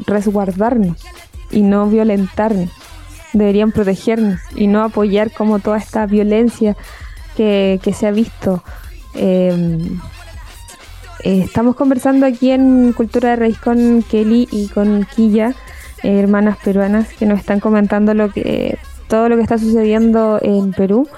[0.07, 0.97] resguardarnos
[1.51, 2.71] y no violentarnos,
[3.33, 6.77] deberían protegernos y no apoyar como toda esta violencia
[7.37, 8.63] que, se ha visto.
[9.15, 10.01] Em,
[11.25, 15.55] eh, estamos conversando aquí en Cultura de Raíz con Kelly y con Quilla
[16.03, 18.79] hermanas peruanas que nos están comentando lo que
[19.09, 21.09] todo lo que está sucediendo en Perú.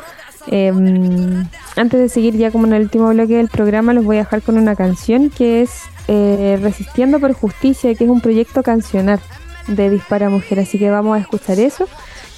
[0.47, 4.20] Em, antes de seguir ya como en el último bloque del programa, los voy a
[4.20, 9.20] dejar con una canción que es eh, Resistiendo por Justicia, que es un proyecto cancionar
[9.66, 10.61] de Dispara Mujer.
[10.61, 11.89] Así que vamos a escuchar eso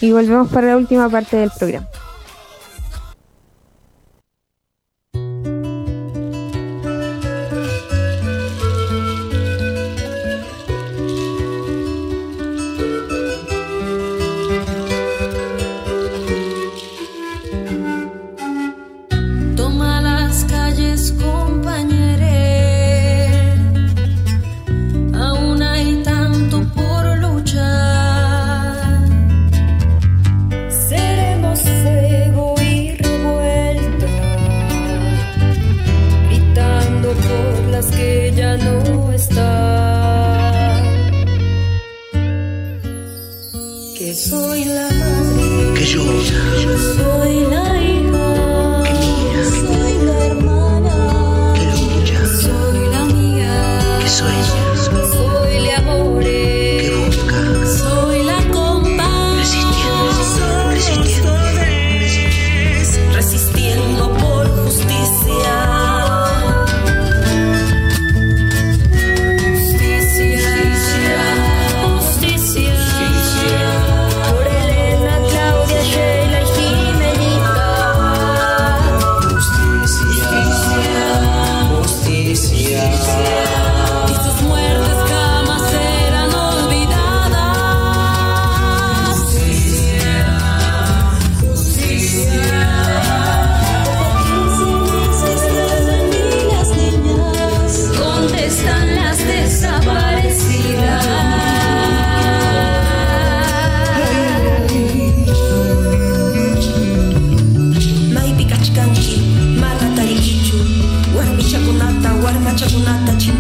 [0.01, 1.87] y volvemos para la última parte del programa.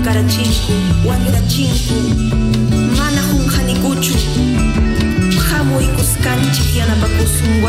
[0.05, 0.73] karachinku
[1.09, 1.95] wamrachinku
[2.99, 3.23] mana
[5.51, 7.63] hamuy kuskanchik yanapakusun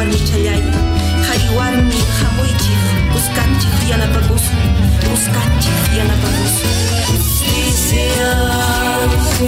[1.58, 2.82] warmi hamuychik
[3.14, 4.60] kuskanchik yanapakusun
[5.10, 6.70] kuskanchik yanapakusun
[7.08, 8.30] justicia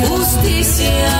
[0.07, 1.15] justicia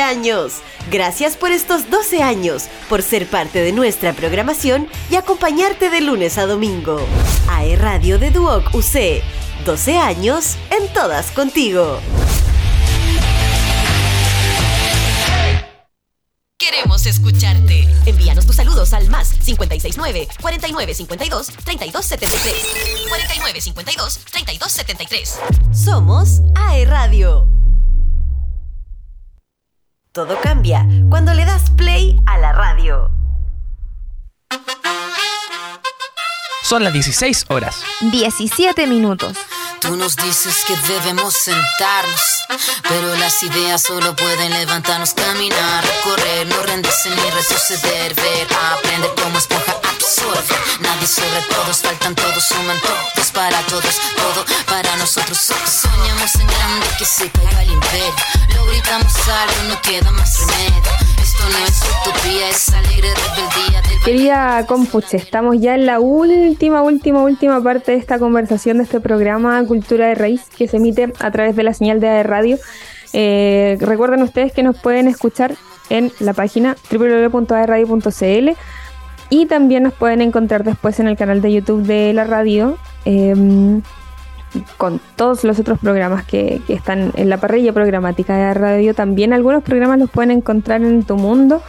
[0.00, 0.62] años.
[0.88, 6.38] Gracias por estos 12 años, por ser parte de nuestra programación y acompañarte de lunes
[6.38, 7.00] a domingo.
[7.48, 9.20] AE Radio de Duoc UC.
[9.66, 11.98] 12 años en todas contigo.
[16.70, 17.88] Queremos escucharte.
[18.06, 23.08] Envíanos tus saludos al más 569 4952 3273.
[23.08, 25.40] 4952 3273.
[25.72, 27.48] Somos AE Radio.
[30.12, 33.10] Todo cambia cuando le das play a la radio.
[36.62, 37.82] Son las 16 horas.
[38.12, 39.36] 17 minutos.
[39.80, 42.20] Tú nos dices que debemos sentarnos,
[42.88, 49.38] pero las ideas solo pueden levantarnos, caminar, correr, no rendirse ni retroceder, ver, aprender como
[49.38, 50.54] esponja absorbe.
[50.80, 55.38] Nadie sobre todos, faltan todos, suman todos para todos, todo para nosotros.
[55.38, 58.14] Soñamos en grande que se caiga el imperio,
[58.54, 60.99] lo gritamos alto, no queda más remedio.
[64.04, 68.98] Querida Compuche, estamos ya en la última, última, última parte de esta conversación de este
[69.00, 72.58] programa Cultura de Raíz que se emite a través de la señal de Radio.
[73.12, 75.54] Eh, recuerden ustedes que nos pueden escuchar
[75.90, 78.50] en la página www.aerradio.cl
[79.28, 83.82] y también nos pueden encontrar después en el canal de YouTube de la radio em,
[84.76, 88.94] con todos los otros programas que, están en la parrilla programática de radio.
[88.94, 91.62] También algunos programas los pueden encontrar en Tu Mundo.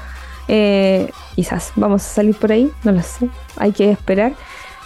[0.47, 4.33] Eh, quizás vamos a salir por ahí, no lo sé, hay que esperar.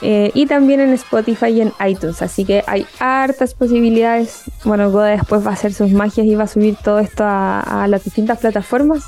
[0.02, 2.22] Eh, y también en Spotify y en iTunes.
[2.22, 4.44] Así que hay hartas posibilidades.
[4.64, 7.88] Bueno, Goda después va a hacer sus magias y va a subir todo esto a,
[7.90, 9.04] las distintas plataformas.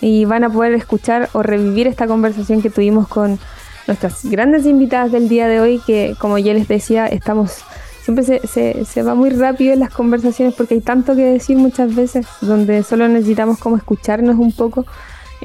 [0.00, 3.38] Y van a poder escuchar o revivir esta conversación que tuvimos con
[3.86, 5.80] nuestras grandes invitadas del día de hoy.
[5.86, 7.64] Que como ya les decía, estamos.
[8.04, 11.56] Siempre se, se, se va muy rápido en las conversaciones porque hay tanto que decir
[11.56, 14.84] muchas veces, donde solo necesitamos como escucharnos un poco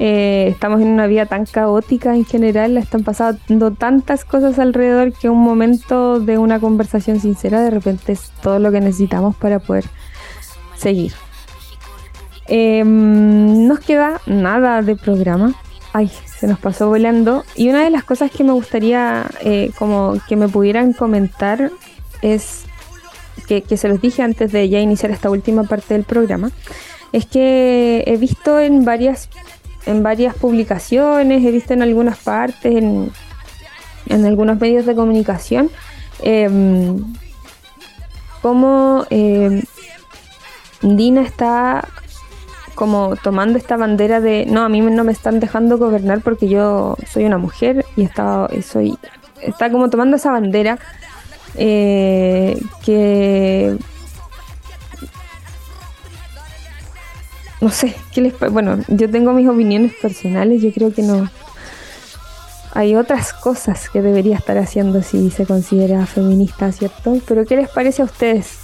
[0.02, 5.28] eh, estamos en una vida tan caótica en general, están pasando tantas cosas alrededor que
[5.28, 9.84] un momento de una conversación sincera de repente es todo lo que necesitamos para poder
[10.74, 11.12] seguir.
[12.46, 15.52] Em, nos queda nada de programa.
[15.92, 17.44] Ay, se nos pasó volando.
[17.54, 21.70] Y una de las cosas que me gustaría eh, como que me pudieran comentar
[22.22, 22.64] es
[23.46, 26.50] que, se los dije antes de ya iniciar esta última parte del programa.
[27.12, 29.28] Es que he visto en varias
[29.86, 33.10] en varias publicaciones, he visto en algunas partes, en,
[34.06, 35.70] en algunos medios de comunicación,
[36.22, 36.48] eh,
[38.42, 39.62] cómo em,
[40.82, 41.88] Dina está
[42.74, 46.96] como tomando esta bandera de no, a mí no me están dejando gobernar porque yo
[47.10, 48.96] soy una mujer y está, soy,
[49.42, 50.78] está como tomando esa bandera
[51.56, 53.76] eh, que
[57.60, 61.28] no sé, ¿qué les Bueno, yo tengo mis opiniones personales, yo creo que no.
[62.72, 67.18] Hay otras cosas que debería estar haciendo si se considera feminista, ¿cierto?
[67.26, 68.60] Pero ¿qué les parece a ustedes?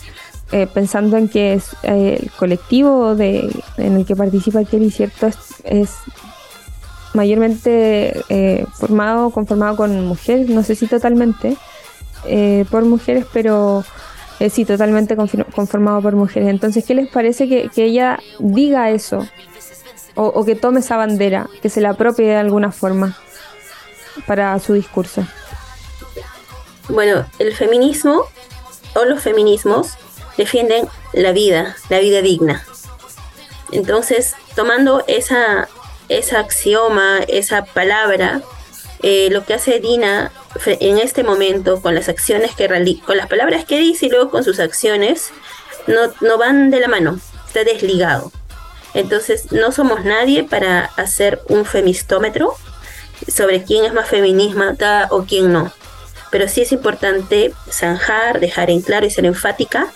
[0.52, 5.28] Eh, pensando en que eh, el colectivo de, en el que participa Kelly, ¿cierto?
[5.64, 5.90] Es,
[7.14, 11.56] mayormente eh, formado, conformado con mujeres, no sé si totalmente
[12.70, 13.84] por mujeres, pero
[14.38, 16.48] eh, sí, totalmente conformado por mujeres.
[16.50, 19.26] Entonces, ¿qué les parece que, ella diga eso?
[20.14, 23.18] O, que tome esa bandera, que se la apropie de alguna forma
[24.26, 25.26] para su discurso.
[26.88, 28.22] Bueno, el feminismo
[28.94, 29.94] o los feminismos
[30.38, 32.64] defienden la vida, la vida digna.
[33.72, 35.68] Entonces, tomando esa,
[36.08, 38.40] esa axioma, esa palabra,
[39.02, 40.32] eh, lo que hace Dina
[40.64, 42.68] en este momento con las acciones que
[43.04, 45.30] con las palabras que dice y luego con sus acciones,
[45.86, 48.32] no, no van de la mano, está desligado.
[48.94, 52.54] Entonces no somos nadie para hacer un femistómetro
[53.28, 54.64] sobre quién es más feminismo
[55.10, 55.72] o quién no.
[56.30, 59.88] Pero sí es importante zanjar, dejar en claro y ser enfática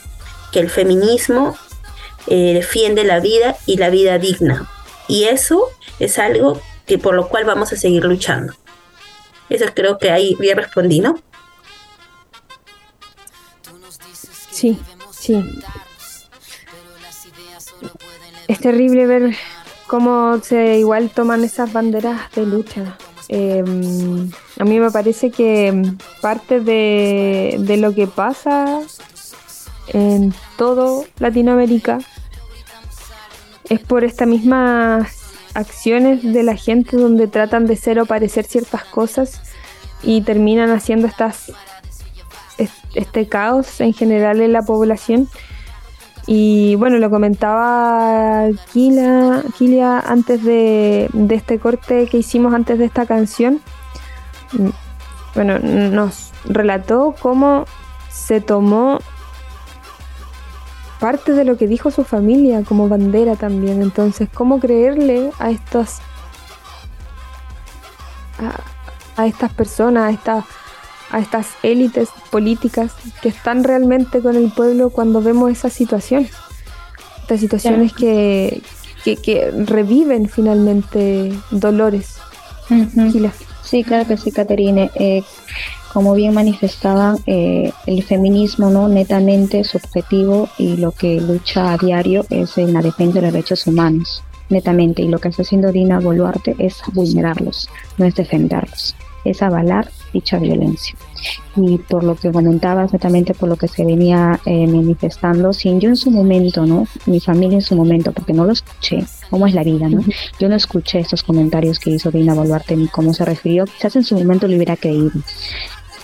[0.53, 1.57] que el feminismo
[2.27, 4.71] eh, defiende la vida y la vida digna.
[5.09, 8.53] Y eso es algo que por lo cual vamos a seguir luchando.
[9.51, 11.17] Eso creo que ahí bien respondí, ¿no?
[14.51, 14.79] Sí,
[15.11, 15.45] sí.
[18.47, 19.35] Es terrible ver
[19.87, 22.97] cómo se igual toman esas banderas de lucha.
[23.29, 28.81] Em, a mí me parece que parte de, de lo que pasa
[29.89, 31.99] en todo Latinoamérica
[33.69, 35.09] es por esta misma
[35.55, 39.43] acciones de la gente donde tratan de ser o parecer ciertas cosas
[40.03, 41.53] y terminan haciendo estas
[42.95, 45.29] este caos en general en la población.
[46.27, 53.07] Y bueno, lo comentaba Kilia, antes de, de, este corte que hicimos antes de esta
[53.07, 53.61] canción.
[55.35, 57.65] Bueno, nos relató cómo
[58.11, 58.99] se tomó
[61.01, 63.83] parte de lo que dijo su familia como bandera también.
[63.83, 65.99] Entonces, ¿cómo creerle a estos
[69.17, 70.45] a, estas personas, a estas
[71.11, 76.31] a estas élites políticas que están realmente con el pueblo cuando vemos esas situaciones?
[77.23, 78.63] Estas situaciones que,
[79.05, 82.19] que, reviven finalmente dolores.
[83.65, 84.91] Sí, claro que sí, Caterine.
[84.95, 85.23] Eh,
[85.93, 88.89] como bien manifestaba eh, el feminismo, ¿no?
[88.89, 93.33] Netamente su objetivo y lo que lucha a diario es en la defensa de los
[93.33, 95.03] derechos humanos, netamente.
[95.03, 97.69] Y lo que está haciendo Dina Boluarte es vulnerarlos,
[97.99, 100.95] no es defenderlos, es avalar dicha violencia.
[101.57, 105.89] Y por lo que comentabas, netamente por lo que se venía eh, manifestando, sin yo
[105.89, 106.87] en su momento, ¿no?
[107.07, 110.03] Mi familia en su momento, porque no lo escuché, cómo es la vida, ¿no?
[110.39, 114.05] Yo no escuché estos comentarios que hizo Dina Boluarte ni cómo se refirió, quizás en
[114.05, 115.11] su momento lo hubiera creído,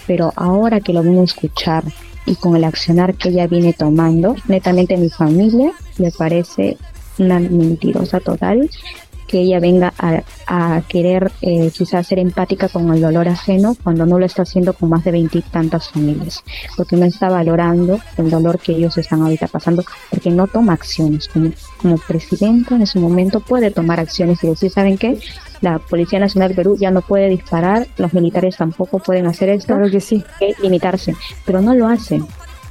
[0.07, 1.85] pero ahora que lo vengo a escuchar
[2.27, 6.77] y con el accionar que ella viene tomando, netamente mi familia le parece
[7.19, 8.69] una mentirosa total
[9.27, 14.19] que ella venga a, querer eh, quizás ser empática con el dolor ajeno cuando no
[14.19, 16.43] lo está haciendo con más de veintitantas familias,
[16.77, 21.29] porque no está valorando el dolor que ellos están ahorita pasando, porque no toma acciones.
[21.29, 21.51] Como,
[21.83, 25.19] como presidenta en su momento puede tomar acciones y decir, ¿saben qué?
[25.61, 29.75] La Policía Nacional de Perú ya no puede disparar, los militares tampoco pueden hacer esto,
[29.75, 30.25] claro que sí.
[30.39, 32.27] que limitarse, pero no lo hacen.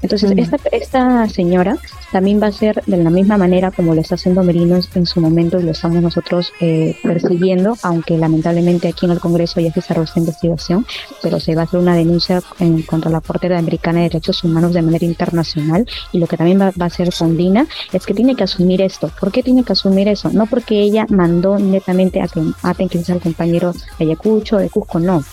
[0.06, 1.78] Entonces, esta, esta señora
[2.12, 5.20] también va a ser de la misma manera como lo está haciendo Merino en su
[5.20, 9.82] momento y lo estamos nosotros eh, persiguiendo, aunque lamentablemente aquí en el Congreso ya se
[9.82, 10.86] cerró esta investigación,
[11.24, 14.74] pero se va a hacer una denuncia en, contra la Corte Americana de Derechos Humanos
[14.74, 18.36] de manera internacional y lo que también va, a hacer con Dina es que tiene
[18.36, 19.12] que asumir esto.
[19.20, 20.30] ¿Por qué tiene que asumir eso?
[20.32, 25.00] No porque ella mandó netamente a que maten quizás al compañero de Ayacucho, de Cusco,
[25.00, 25.24] no,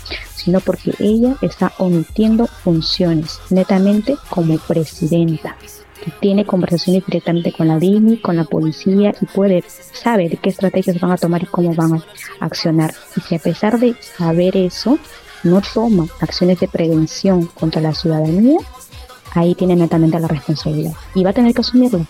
[0.45, 5.57] sino porque ella está omitiendo funciones netamente como presidenta
[6.03, 9.63] que tiene conversaciones directamente con la DINI, con la policía y puede
[9.93, 12.05] saber qué estrategias van a tomar y cómo van a
[12.41, 12.93] accionar.
[13.17, 14.99] Y si a pesar de saber eso,
[15.45, 18.59] no toma acciones de prevención contra la ciudadanía,
[19.35, 22.05] ahí tiene netamente la responsabilidad y va a tener que asumirlo.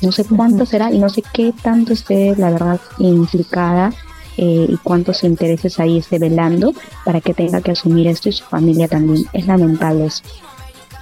[0.00, 3.92] No sé cuánto será y no sé qué tanto esté, la verdad, implicada
[4.36, 6.74] eh, y cuántos intereses ahí esté velando
[7.04, 9.24] para que tenga que asumir esto y su familia también.
[9.32, 10.22] Es lamentable eso,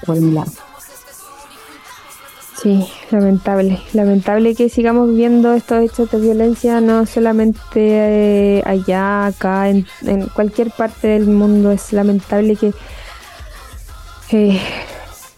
[0.04, 0.52] por un lado.
[2.62, 3.80] Sí, lamentable.
[3.92, 9.84] Lamentable que sigamos viendo estos hechos de violencia no solamente eh, allá, acá, en,
[10.32, 11.72] cualquier parte del mundo.
[11.72, 12.72] Es lamentable que,
[14.30, 14.60] eh,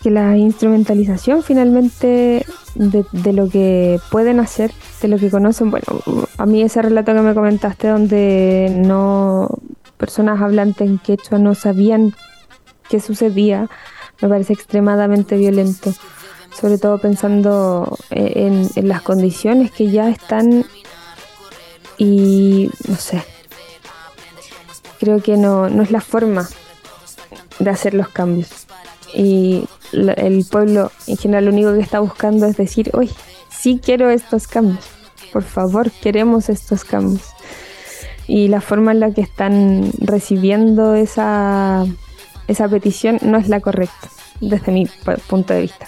[0.05, 2.45] que la instrumentalización finalmente
[2.75, 5.71] de, lo que pueden hacer, de lo que conocen.
[5.71, 5.87] Bueno,
[6.37, 9.49] a mí ese relato que me comentaste donde no
[9.97, 12.15] personas hablantes en quechua no sabían
[12.91, 13.71] qué sucedía,
[14.21, 15.95] me parece extremadamente violento.
[16.53, 20.67] Sobre todo pensando eh, en, las condiciones que ya están
[21.97, 23.23] y no sé,
[25.01, 26.47] creo que no, no es la forma
[27.59, 28.64] de hacer los cambios.
[29.15, 33.11] Y el pueblo en general lo único que está buscando es decir, hoy
[33.49, 34.85] sí quiero estos cambios,
[35.33, 37.23] por favor, queremos estos cambios.
[38.27, 41.85] Y la forma en la que están recibiendo esa,
[42.49, 44.09] esa petición no es la correcta,
[44.41, 44.89] desde mi
[45.29, 45.87] punto de vista.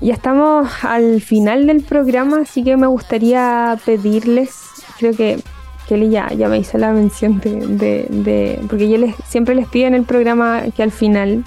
[0.00, 4.54] Ya estamos al final del programa, así que me gustaría pedirles,
[4.98, 5.40] creo que
[5.88, 9.88] Kelly ya, ya me hizo la mención de, de, porque yo les, siempre les pido
[9.88, 11.44] en el programa que al final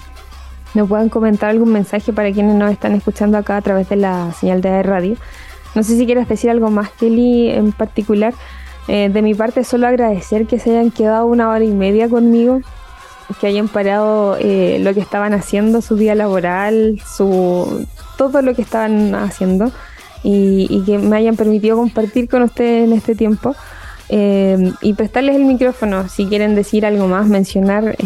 [0.74, 4.32] me puedan comentar algún mensaje para quienes nos están escuchando acá a través de la
[4.32, 5.16] señal de radio.
[5.74, 8.34] No sé si quieres decir algo más, Kelly, en particular.
[8.88, 12.60] Eh, de mi parte, solo agradecer que se hayan quedado una hora y media conmigo,
[13.40, 18.62] que hayan parado eh, lo que estaban haciendo, su día laboral, su todo lo que
[18.62, 19.72] estaban haciendo
[20.22, 23.54] y, que me hayan permitido compartir con ustedes en este tiempo.
[24.14, 27.96] Eh, y prestarles el micrófono si quieren decir algo más, mencionar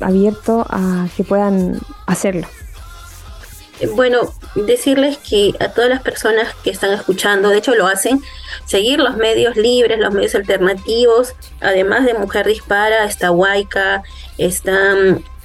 [0.00, 2.46] abierto a que puedan hacerlo.
[3.94, 4.20] Bueno,
[4.54, 8.20] decirles que a todas las personas que están escuchando, de hecho lo hacen,
[8.66, 14.02] seguir los medios libres, los medios alternativos, además de Mujer Dispara, está Huayca,
[14.36, 14.94] está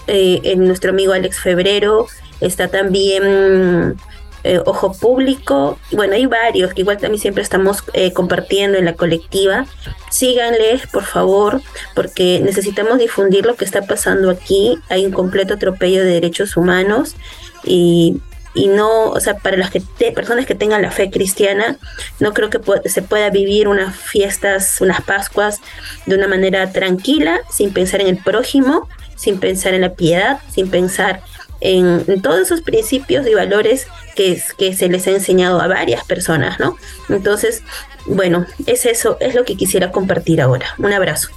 [0.08, 2.08] eh, nuestro amigo Alex Febrero,
[2.42, 3.98] está también
[4.44, 8.94] eh, Ojo Público, bueno, hay varios que igual también siempre estamos eh, compartiendo en la
[8.94, 9.66] colectiva.
[10.10, 11.62] Síganles, por favor,
[11.96, 14.80] porque necesitamos difundir lo que está pasando aquí.
[14.90, 17.16] Hay un completo atropello de derechos humanos
[17.64, 18.20] y,
[18.54, 19.72] y no, o sea, para las
[20.16, 21.78] personas que tengan la fe cristiana,
[22.20, 25.60] no creo que se pueda vivir unas fiestas, unas Pascuas
[26.06, 30.70] de una manera tranquila, sin pensar en el prójimo, sin pensar en la piedad, sin
[30.70, 31.22] pensar
[31.62, 36.60] en, todos esos principios y valores que, que se les ha enseñado a varias personas,
[36.60, 36.78] ¿no?
[37.10, 37.64] Entonces,
[38.06, 40.66] bueno, es eso, es lo que quisiera compartir ahora.
[40.78, 41.30] Un abrazo.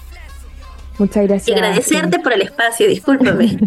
[0.98, 1.48] Muchas gracias.
[1.48, 3.58] Y agradecerte por el espacio, discúlpame.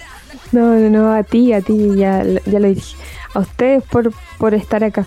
[0.52, 2.96] no, no, no, a ti, a ti, ya, ya lo dije.
[3.34, 5.06] A ustedes por, por estar acá.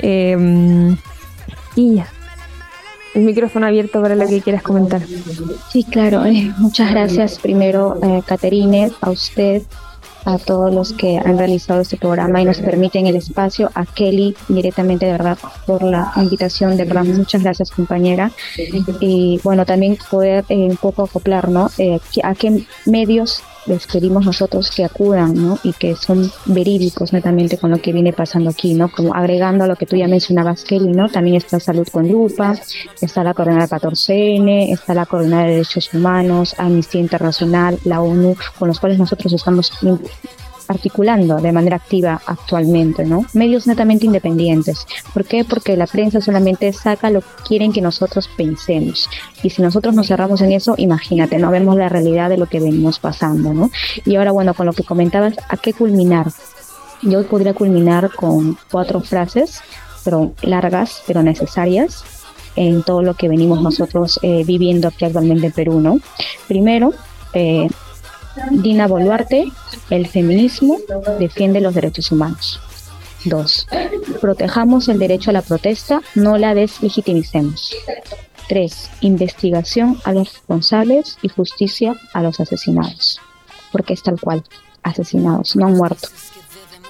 [0.00, 0.96] Eh,
[1.76, 2.08] y ya.
[3.14, 5.02] el micrófono abierto para lo que quieras comentar.
[5.70, 6.24] Sí, claro.
[6.24, 9.62] Eh, muchas gracias primero, eh, Caterine, a usted,
[10.24, 14.34] a todos los que han realizado este programa y nos permiten el espacio, a Kelly
[14.48, 18.30] directamente de verdad por la invitación, de verdad muchas gracias compañera
[19.00, 21.70] y bueno también poder eh, un poco acoplar, ¿no?
[21.78, 25.58] Eh, a qué medios les pedimos nosotros que acudan, ¿no?
[25.62, 28.90] Y que son verídicos netamente con lo que viene pasando aquí, ¿no?
[28.90, 31.08] Como agregando a lo que tú ya mencionabas, Kelly, ¿no?
[31.08, 32.54] También está Salud con Lupa,
[33.00, 38.68] está la Coordinadora 14N, está la Coordinadora de Derechos Humanos, Amnistía Internacional, la ONU, con
[38.68, 39.72] los cuales nosotros estamos
[40.68, 43.24] articulando de manera activa actualmente, ¿no?
[43.32, 44.86] Medios netamente independientes.
[45.12, 45.44] ¿Por qué?
[45.44, 49.08] Porque la prensa solamente saca lo que quieren que nosotros pensemos.
[49.42, 52.60] Y si nosotros nos cerramos en eso, imagínate, no vemos la realidad de lo que
[52.60, 53.70] venimos pasando, ¿no?
[54.04, 56.28] Y ahora, bueno, con lo que comentabas, ¿a qué culminar?
[57.02, 59.60] Yo podría culminar con cuatro frases,
[60.04, 62.04] pero largas, pero necesarias
[62.56, 65.98] en todo lo que venimos nosotros eh, viviendo aquí actualmente en Perú, ¿no?
[66.46, 66.92] Primero,
[67.32, 67.68] eh,
[68.50, 69.50] Dina Boluarte,
[69.90, 70.78] el feminismo
[71.18, 72.60] defiende los derechos humanos.
[73.24, 73.66] 2.
[74.20, 77.74] Protejamos el derecho a la protesta, no la deslegitimicemos.
[78.48, 78.90] 3.
[79.00, 83.20] Investigación a los responsables y justicia a los asesinados.
[83.72, 84.44] Porque es tal cual,
[84.82, 86.08] asesinados, no han muerto.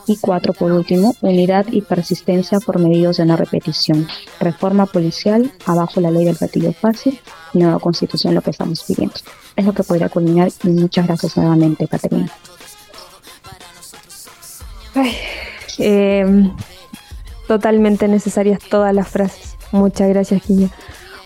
[0.06, 4.06] Y cuatro, por último, unidad y persistencia por medios de no repetición.
[4.38, 7.18] Reforma policial, abajo la ley del partido fácil,
[7.54, 9.14] nueva constitución, lo que estamos pidiendo.
[9.56, 12.30] Es lo que podría culminar y muchas gracias nuevamente, Caterina.
[15.78, 16.52] Em,
[17.48, 19.56] totalmente necesarias todas las frases.
[19.72, 20.68] Muchas gracias, Killa.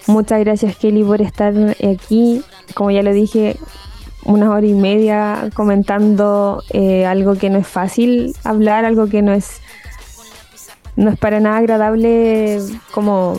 [0.07, 2.43] Muchas gracias, Kelly, por estar aquí.
[2.75, 3.59] Como ya lo dije,
[4.25, 9.33] una hora y media comentando eh, algo que no es fácil hablar, algo que no
[9.33, 9.61] es
[10.97, 12.61] no es para nada agradable
[12.91, 13.39] como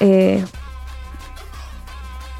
[0.00, 0.44] eh,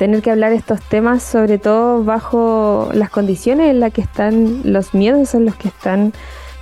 [0.04, 4.92] tener que hablar estos temas, sobre todo bajo las condiciones en las que están, los
[4.92, 6.12] miedos son los que están.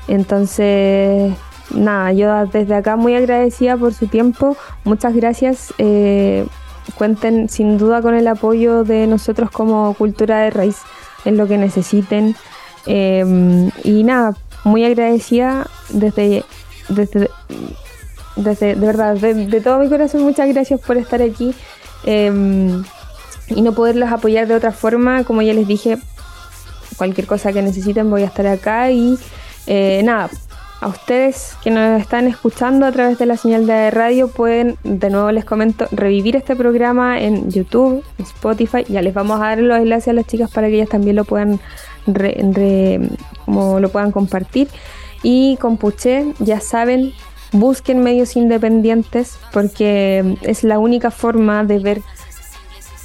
[0.07, 1.35] Entonces,
[1.75, 4.57] nada, yo desde acá muy agradecida por su tiempo.
[4.85, 5.75] Muchas gracias.
[5.79, 6.47] Eh,
[6.95, 10.77] cuenten sin duda con el apoyo de nosotros como Cultura de Raíz
[11.25, 12.37] en lo que necesiten.
[12.87, 16.45] Em, y nada, muy agradecida desde,
[16.89, 17.29] desde,
[18.37, 21.53] desde de verdad, de, todo mi corazón, muchas gracias por estar aquí
[22.05, 22.85] em,
[23.49, 25.25] y no poderlos apoyar de otra forma.
[25.25, 25.99] Como ya les dije,
[26.97, 29.19] cualquier cosa que necesiten voy a estar acá y
[29.67, 30.31] eh, nada,
[30.83, 35.11] a ustedes que nos están escuchando a través de la señal de radio pueden, de
[35.11, 38.85] nuevo les comento, revivir este programa en YouTube, Spotify.
[38.89, 41.25] Ya les vamos a dar los enlaces a las chicas para que ellas también lo
[41.25, 41.61] puedan,
[43.45, 44.69] como lo puedan compartir.
[45.23, 47.13] Y con Puché, ya saben,
[47.53, 52.03] busquen medios independientes porque es la única forma de ver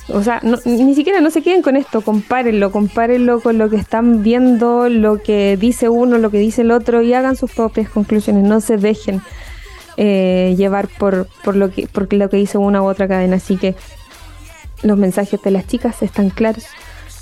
[0.10, 4.24] o sea, ni siquiera no se queden con esto, compárenlo, compárenlo con lo que están
[4.24, 8.44] viendo, lo que dice uno, lo que dice el otro y hagan sus propias conclusiones,
[8.44, 9.22] no se dejen
[9.98, 13.38] eh, llevar por, por, lo que, por lo que dice una u otra cadena.
[13.38, 13.76] Así que
[14.84, 16.66] los mensajes de las chicas están claros.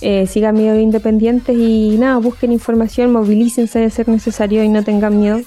[0.01, 5.19] Eh, sigan medios independientes y nada, busquen información, movilícense de ser necesario y no tengan
[5.19, 5.39] miedo.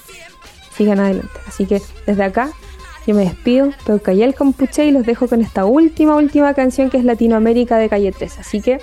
[0.75, 1.39] Sigan adelante.
[1.47, 2.51] Así que desde acá
[3.09, 3.71] yo me despido,
[4.23, 8.11] el Compuche y los dejo con esta última, última canción que es Latinoamérica de Calle
[8.11, 8.37] 3.
[8.37, 8.79] Así que,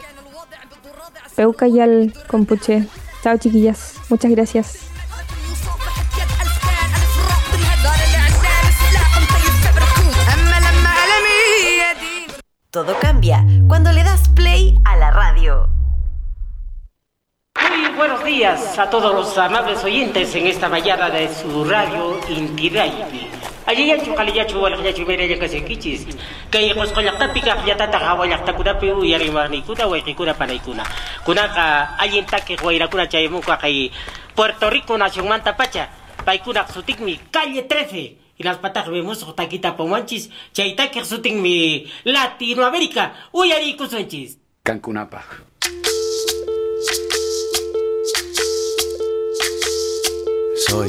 [1.85, 2.89] el Compuche.
[3.23, 4.79] Chao chiquillas, muchas gracias.
[12.71, 15.69] Todo cambia cuando le das play a la radio.
[17.61, 22.71] Muy buenos días a todos los amables oyentes en esta mañana de su radio Inti
[23.67, 26.07] Allí ya chukali ya chuwal ya chumere ya kasi kichis.
[26.51, 29.89] Kay kos ko yakta pika yata ta hawa yakta kuda pe u yari mani kuda
[29.91, 30.85] wa kuda panay kuna.
[31.25, 33.91] Kuna ka allí ta que guaira kuna chay mo kay
[34.37, 35.91] Puerto Rico nación manta pacha.
[36.25, 38.19] Pai kuna sutik mi calle 13.
[38.39, 40.31] Y las patas vemos o taquita pomanchis.
[40.53, 43.15] Chaita que sutik mi Latinoamérica.
[43.33, 44.39] Uyari kusunchis.
[44.63, 45.25] Cancunapa.
[50.69, 50.89] Soy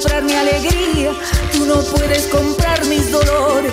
[0.00, 1.12] comprar mi alegría,
[1.52, 3.69] tú no puedes comprar mis dolores.